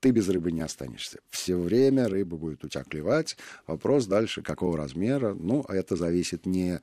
ты 0.00 0.10
без 0.10 0.28
рыбы 0.28 0.52
не 0.52 0.60
останешься. 0.60 1.20
Все 1.30 1.56
время 1.56 2.08
рыба 2.08 2.36
будет 2.36 2.64
у 2.64 2.68
тебя 2.68 2.84
клевать. 2.84 3.36
Вопрос 3.66 4.06
дальше, 4.06 4.42
какого 4.42 4.76
размера. 4.76 5.34
Ну, 5.34 5.62
это 5.62 5.96
зависит 5.96 6.44
не 6.44 6.80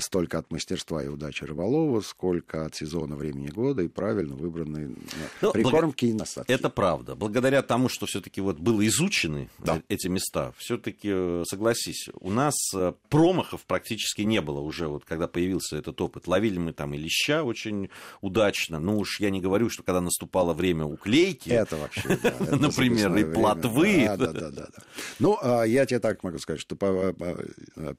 столько 0.00 0.38
от 0.38 0.50
мастерства 0.50 1.02
и 1.02 1.08
удачи 1.08 1.44
рыболова, 1.44 2.00
сколько 2.00 2.66
от 2.66 2.74
сезона 2.74 3.16
времени 3.16 3.48
года 3.48 3.82
и 3.82 3.88
правильно 3.88 4.34
выбранной 4.34 4.94
ну, 5.40 5.52
прикормки 5.52 6.04
благ... 6.04 6.14
и 6.14 6.18
насадки. 6.18 6.52
Это 6.52 6.68
правда. 6.68 7.14
Благодаря 7.14 7.62
тому, 7.62 7.88
что 7.88 8.06
все-таки 8.06 8.40
вот 8.40 8.58
было 8.58 8.86
изучены 8.86 9.48
да. 9.58 9.82
эти 9.88 10.08
места, 10.08 10.52
все-таки, 10.58 11.08
э, 11.10 11.44
согласись, 11.48 12.08
у 12.20 12.30
нас 12.30 12.54
э, 12.74 12.92
промахов 13.08 13.64
практически 13.64 14.22
не 14.22 14.42
было 14.42 14.60
уже, 14.60 14.88
вот 14.88 15.04
когда 15.04 15.26
появился 15.26 15.76
этот 15.76 16.00
опыт. 16.00 16.26
Ловили 16.26 16.58
мы 16.58 16.72
там 16.72 16.92
и 16.92 16.98
леща 16.98 17.42
очень 17.42 17.88
удачно. 18.20 18.78
Ну 18.78 18.98
уж 18.98 19.20
я 19.20 19.30
не 19.30 19.40
говорю, 19.40 19.70
что 19.70 19.82
когда 19.82 20.00
наступало 20.02 20.52
время 20.52 20.84
уклейки, 20.84 21.48
это 21.48 21.76
вообще, 21.76 22.18
да, 22.22 22.34
например, 22.56 23.16
и 23.16 23.24
плотвы. 23.24 24.04
Да, 24.06 24.16
да, 24.16 24.32
да, 24.32 24.50
да. 24.50 24.82
Ну, 25.18 25.38
а 25.40 25.62
я 25.64 25.86
тебе 25.86 26.00
так 26.00 26.22
могу 26.22 26.38
сказать, 26.38 26.60
что 26.60 26.76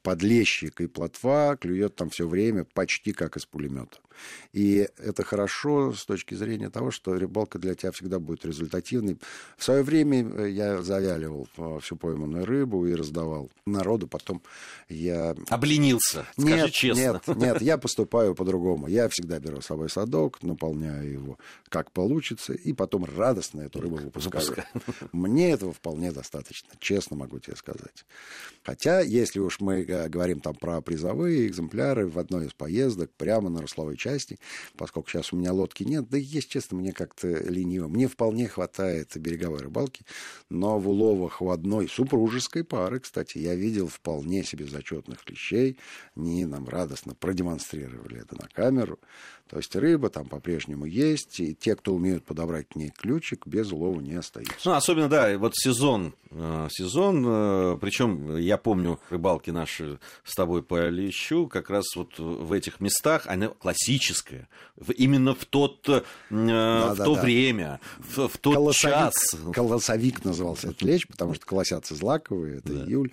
подлещик 0.04 0.82
и 0.82 0.88
плотва 0.88 1.58
клюют 1.60 1.79
клюет 1.80 1.96
там 1.96 2.10
все 2.10 2.28
время 2.28 2.66
почти 2.66 3.14
как 3.14 3.38
из 3.38 3.46
пулемета. 3.46 4.00
И 4.54 4.88
это 4.98 5.24
хорошо 5.24 5.94
с 5.94 6.06
точки 6.06 6.36
зрения 6.36 6.70
того, 6.70 6.92
что 6.92 7.14
рыбалка 7.14 7.60
для 7.60 7.76
тебя 7.76 7.92
всегда 7.92 8.20
будет 8.20 8.46
результативной. 8.46 9.18
В 9.58 9.64
свое 9.64 9.84
время 9.84 10.28
э, 10.28 10.50
я 10.50 10.82
завяливал 10.82 11.48
э, 11.58 11.80
всю 11.82 11.96
пойманную 11.96 12.46
рыбу 12.46 12.86
и 12.86 12.94
раздавал 12.94 13.50
народу. 13.66 14.08
Потом 14.08 14.42
я... 14.88 15.36
Обленился, 15.50 16.26
скажи 16.38 16.56
нет, 16.56 16.72
честно. 16.72 17.22
Нет, 17.28 17.28
нет, 17.38 17.62
я 17.62 17.78
поступаю 17.78 18.36
по-другому. 18.36 18.88
Я 18.88 19.10
всегда 19.10 19.40
беру 19.40 19.62
с 19.62 19.66
собой 19.66 19.90
садок, 19.90 20.42
наполняю 20.42 21.12
его 21.12 21.38
как 21.70 21.92
получится, 21.92 22.54
и 22.54 22.74
потом 22.74 23.06
радостно 23.06 23.62
эту 23.62 23.82
рыбу 23.82 23.98
выпускаю. 23.98 24.66
Мне 25.12 25.52
этого 25.52 25.74
вполне 25.74 26.12
достаточно, 26.12 26.70
честно 26.80 27.16
могу 27.16 27.40
тебе 27.40 27.56
сказать. 27.56 28.06
Хотя, 28.64 29.02
если 29.02 29.40
уж 29.40 29.60
мы 29.60 29.84
э, 29.84 30.10
говорим 30.10 30.40
там 30.40 30.56
про 30.56 30.82
призовые 30.82 31.48
экземпляры 31.48 32.08
в 32.08 32.18
одной 32.18 32.48
из 32.48 32.54
поездок, 32.54 33.12
прямо 33.12 33.50
на 33.50 33.62
русловой 33.62 33.98
части, 34.10 34.40
поскольку 34.76 35.10
сейчас 35.10 35.34
у 35.34 35.38
меня 35.38 35.54
лодки 35.54 35.84
нет, 35.84 36.10
да 36.10 36.18
и, 36.18 36.22
если 36.22 36.50
честно, 36.50 36.78
мне 36.78 36.92
как-то 36.92 37.28
лениво. 37.28 37.88
Мне 37.88 38.08
вполне 38.08 38.48
хватает 38.48 39.16
береговой 39.16 39.60
рыбалки, 39.60 40.04
но 40.50 40.80
в 40.80 40.90
уловах 40.90 41.42
у 41.42 41.50
одной 41.52 41.88
супружеской 41.88 42.64
пары, 42.64 43.00
кстати, 43.00 43.38
я 43.38 43.56
видел 43.56 43.88
вполне 43.88 44.44
себе 44.44 44.66
зачетных 44.66 45.24
клещей, 45.24 45.78
они 46.16 46.46
нам 46.46 46.68
радостно 46.68 47.14
продемонстрировали 47.14 48.22
это 48.22 48.36
на 48.36 48.48
камеру. 48.48 49.00
То 49.50 49.58
есть 49.58 49.76
рыба 49.76 50.12
там 50.12 50.28
по-прежнему 50.28 50.86
есть, 50.86 51.40
и 51.40 51.56
те, 51.56 51.76
кто 51.76 51.96
умеют 51.96 52.24
подобрать 52.24 52.70
к 52.70 52.76
ней 52.76 52.92
ключик, 52.96 53.48
без 53.48 53.72
улова 53.72 54.00
не 54.00 54.14
остаются. 54.14 54.56
Ну, 54.64 54.74
особенно, 54.74 55.10
да, 55.10 55.36
вот 55.40 55.56
сезон, 55.56 56.14
э, 56.30 56.68
сезон, 56.70 57.26
э, 57.28 57.78
причем 57.82 58.38
я 58.38 58.58
помню 58.60 59.00
рыбалки 59.10 59.50
наши 59.50 59.98
с 60.24 60.36
тобой 60.36 60.62
по 60.62 60.88
лещу, 60.90 61.48
как 61.48 61.72
раз 61.72 61.86
вот 61.96 62.20
в 62.20 62.54
этих 62.54 62.80
местах, 62.80 63.24
она 63.26 63.48
классическая, 63.48 64.48
именно 64.96 65.34
в, 65.34 65.46
тот, 65.46 65.90
э, 65.90 66.04
да, 66.30 66.94
в 66.94 66.98
да, 66.98 67.06
то 67.06 67.16
да. 67.16 67.22
время, 67.24 67.80
в, 67.98 68.28
в 68.28 68.38
тот 68.38 68.54
колосовик, 68.54 68.96
час. 68.96 69.36
Колосовик 69.52 70.24
назывался 70.24 70.68
этот 70.68 70.84
лещ, 70.84 71.08
потому 71.08 71.34
что 71.34 71.48
колосятся 71.48 71.96
злаковые, 71.96 72.60
это 72.60 72.72
да. 72.72 72.86
июль 72.86 73.12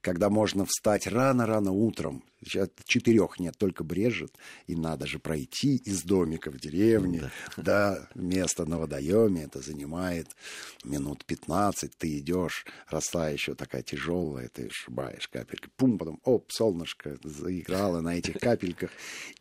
когда 0.00 0.30
можно 0.30 0.64
встать 0.64 1.06
рано-рано 1.06 1.72
утром. 1.72 2.24
Сейчас 2.42 2.68
четырех 2.84 3.40
нет, 3.40 3.56
только 3.58 3.82
брежет. 3.82 4.32
И 4.66 4.76
надо 4.76 5.06
же 5.06 5.18
пройти 5.18 5.76
из 5.76 6.02
домика 6.02 6.50
в 6.50 6.60
деревне 6.60 7.30
да. 7.56 7.62
до 7.62 8.08
места 8.14 8.64
на 8.64 8.78
водоеме. 8.78 9.44
Это 9.44 9.60
занимает 9.60 10.28
минут 10.84 11.24
15. 11.24 11.96
Ты 11.96 12.18
идешь, 12.18 12.64
роса 12.88 13.28
еще 13.28 13.54
такая 13.54 13.82
тяжелая, 13.82 14.48
ты 14.48 14.68
шибаешь 14.70 15.28
капельки. 15.28 15.68
Пум, 15.76 15.98
потом, 15.98 16.20
оп, 16.24 16.52
солнышко 16.52 17.18
заиграло 17.24 18.00
на 18.00 18.16
этих 18.16 18.38
капельках. 18.38 18.90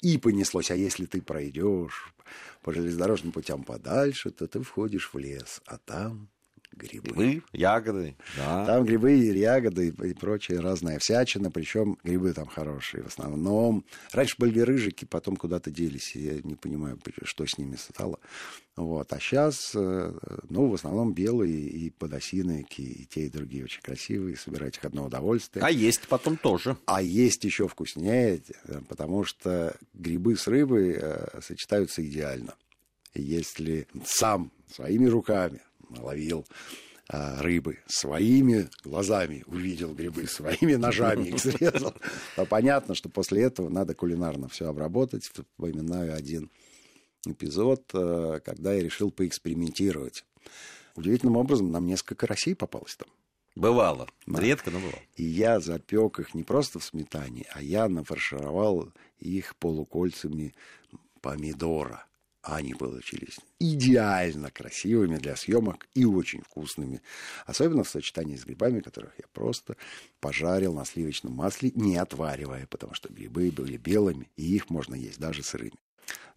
И 0.01 0.17
понеслось. 0.17 0.71
А 0.71 0.75
если 0.75 1.05
ты 1.05 1.21
пройдешь 1.21 2.13
по 2.61 2.73
железнодорожным 2.73 3.31
путям 3.31 3.63
подальше, 3.63 4.31
то 4.31 4.47
ты 4.47 4.61
входишь 4.61 5.13
в 5.13 5.17
лес, 5.17 5.61
а 5.65 5.77
там 5.77 6.29
грибы. 6.77 7.09
Грибы, 7.09 7.43
ягоды, 7.53 8.15
да. 8.35 8.65
Там 8.65 8.85
грибы, 8.85 9.13
ягоды 9.13 9.89
и 9.89 10.13
прочее 10.13 10.59
разная 10.59 10.99
всячина, 10.99 11.51
причем 11.51 11.97
грибы 12.03 12.33
там 12.33 12.47
хорошие 12.47 13.03
в 13.03 13.07
основном. 13.07 13.85
Раньше 14.11 14.35
были 14.37 14.59
рыжики, 14.59 15.05
потом 15.05 15.35
куда-то 15.35 15.71
делись, 15.71 16.15
я 16.15 16.39
не 16.43 16.55
понимаю, 16.55 16.99
что 17.23 17.45
с 17.45 17.57
ними 17.57 17.75
стало. 17.75 18.19
Вот. 18.77 19.11
А 19.11 19.19
сейчас, 19.19 19.71
э, 19.73 20.13
ну, 20.49 20.69
в 20.69 20.75
основном 20.75 21.13
белые 21.13 21.51
и 21.51 21.89
подосиновики, 21.89 22.83
и 22.83 23.05
те, 23.05 23.25
и 23.25 23.29
другие 23.29 23.63
очень 23.63 23.81
красивые, 23.81 24.37
собирать 24.37 24.77
их 24.77 24.85
одно 24.85 25.05
удовольствие. 25.05 25.65
А 25.65 25.71
есть 25.71 26.07
потом 26.07 26.37
тоже. 26.37 26.77
А 26.85 27.01
есть 27.01 27.43
еще 27.43 27.67
вкуснее, 27.67 28.39
потому 28.87 29.23
что 29.23 29.75
грибы 29.95 30.37
с 30.37 30.47
рыбой 30.47 30.95
э, 30.95 31.41
сочетаются 31.41 32.05
идеально. 32.05 32.53
Если 33.15 33.87
сам 34.05 34.51
своими 34.71 35.07
руками 35.07 35.61
ловил 35.89 36.45
а, 37.09 37.41
рыбы 37.41 37.79
своими 37.87 38.69
глазами, 38.83 39.43
увидел 39.47 39.93
грибы 39.93 40.27
своими 40.27 40.75
ножами, 40.75 41.29
их 41.29 41.39
срезал. 41.39 41.93
А 42.35 42.45
понятно, 42.45 42.95
что 42.95 43.07
после 43.07 43.43
этого 43.43 43.69
надо 43.69 43.95
кулинарно 43.95 44.49
все 44.49 44.67
обработать. 44.67 45.23
Вспоминаю 45.23 46.13
один 46.13 46.51
эпизод, 47.25 47.89
э, 47.93 48.39
когда 48.43 48.73
я 48.73 48.83
решил 48.83 49.11
поэкспериментировать. 49.11 50.25
Удивительным 50.95 51.37
образом 51.37 51.71
нам 51.71 51.85
несколько 51.85 52.15
карасей 52.15 52.55
попалось 52.55 52.95
там. 52.95 53.07
Бывало. 53.55 54.07
Да. 54.25 54.41
Редко, 54.41 54.69
но 54.69 54.79
бывало. 54.79 54.99
И 55.15 55.23
я 55.23 55.59
запек 55.59 56.19
их 56.19 56.33
не 56.33 56.43
просто 56.43 56.79
в 56.79 56.83
сметане, 56.83 57.45
а 57.53 57.61
я 57.61 57.87
нафаршировал 57.87 58.91
их 59.19 59.55
полукольцами 59.55 60.53
помидора 61.21 62.06
они 62.55 62.73
получились 62.73 63.39
идеально 63.59 64.49
красивыми 64.51 65.17
для 65.17 65.35
съемок 65.35 65.87
и 65.93 66.05
очень 66.05 66.41
вкусными. 66.41 67.01
Особенно 67.45 67.83
в 67.83 67.89
сочетании 67.89 68.37
с 68.37 68.45
грибами, 68.45 68.79
которых 68.79 69.11
я 69.17 69.25
просто 69.33 69.75
пожарил 70.19 70.73
на 70.73 70.85
сливочном 70.85 71.33
масле, 71.33 71.71
не 71.75 71.97
отваривая, 71.97 72.65
потому 72.67 72.93
что 72.93 73.11
грибы 73.11 73.51
были 73.51 73.77
белыми, 73.77 74.29
и 74.37 74.55
их 74.55 74.69
можно 74.69 74.95
есть 74.95 75.19
даже 75.19 75.43
сырыми. 75.43 75.73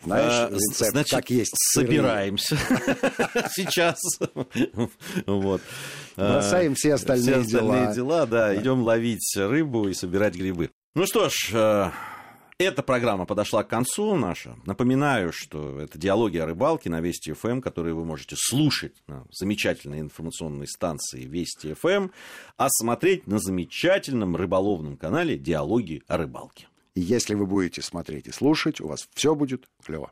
Знаешь, 0.02 0.32
а, 0.32 0.50
рецепт, 0.50 0.90
значит, 0.90 1.10
как 1.10 1.30
есть 1.30 1.54
собираемся 1.56 2.56
сейчас. 3.52 4.00
вот. 5.26 5.60
Бросаем 6.16 6.74
все 6.74 6.94
остальные, 6.94 7.44
все 7.44 7.58
остальные 7.58 7.94
дела. 7.94 8.26
Да, 8.26 8.56
идем 8.56 8.82
ловить 8.82 9.32
рыбу 9.36 9.88
и 9.88 9.94
собирать 9.94 10.34
грибы. 10.34 10.70
Ну 10.94 11.06
что 11.06 11.28
ж, 11.28 11.50
э, 11.52 11.90
эта 12.64 12.82
программа 12.82 13.24
подошла 13.26 13.64
к 13.64 13.68
концу 13.68 14.14
наша. 14.16 14.56
Напоминаю, 14.64 15.32
что 15.32 15.80
это 15.80 15.98
диалоги 15.98 16.38
о 16.38 16.46
рыбалке 16.46 16.90
на 16.90 17.00
Вести 17.00 17.32
ФМ, 17.32 17.48
эм, 17.48 17.62
которые 17.62 17.94
вы 17.94 18.04
можете 18.04 18.36
слушать 18.38 18.94
на 19.06 19.24
замечательной 19.30 20.00
информационной 20.00 20.66
станции 20.66 21.24
Вести 21.24 21.74
ФМ, 21.74 21.88
эм, 21.88 22.12
а 22.56 22.68
смотреть 22.70 23.26
на 23.26 23.38
замечательном 23.38 24.36
рыболовном 24.36 24.96
канале 24.96 25.36
Диалоги 25.36 26.02
о 26.06 26.16
рыбалке. 26.16 26.68
И 26.94 27.00
если 27.00 27.34
вы 27.34 27.46
будете 27.46 27.82
смотреть 27.82 28.26
и 28.26 28.32
слушать, 28.32 28.80
у 28.80 28.88
вас 28.88 29.08
все 29.14 29.34
будет 29.34 29.66
клево. 29.84 30.08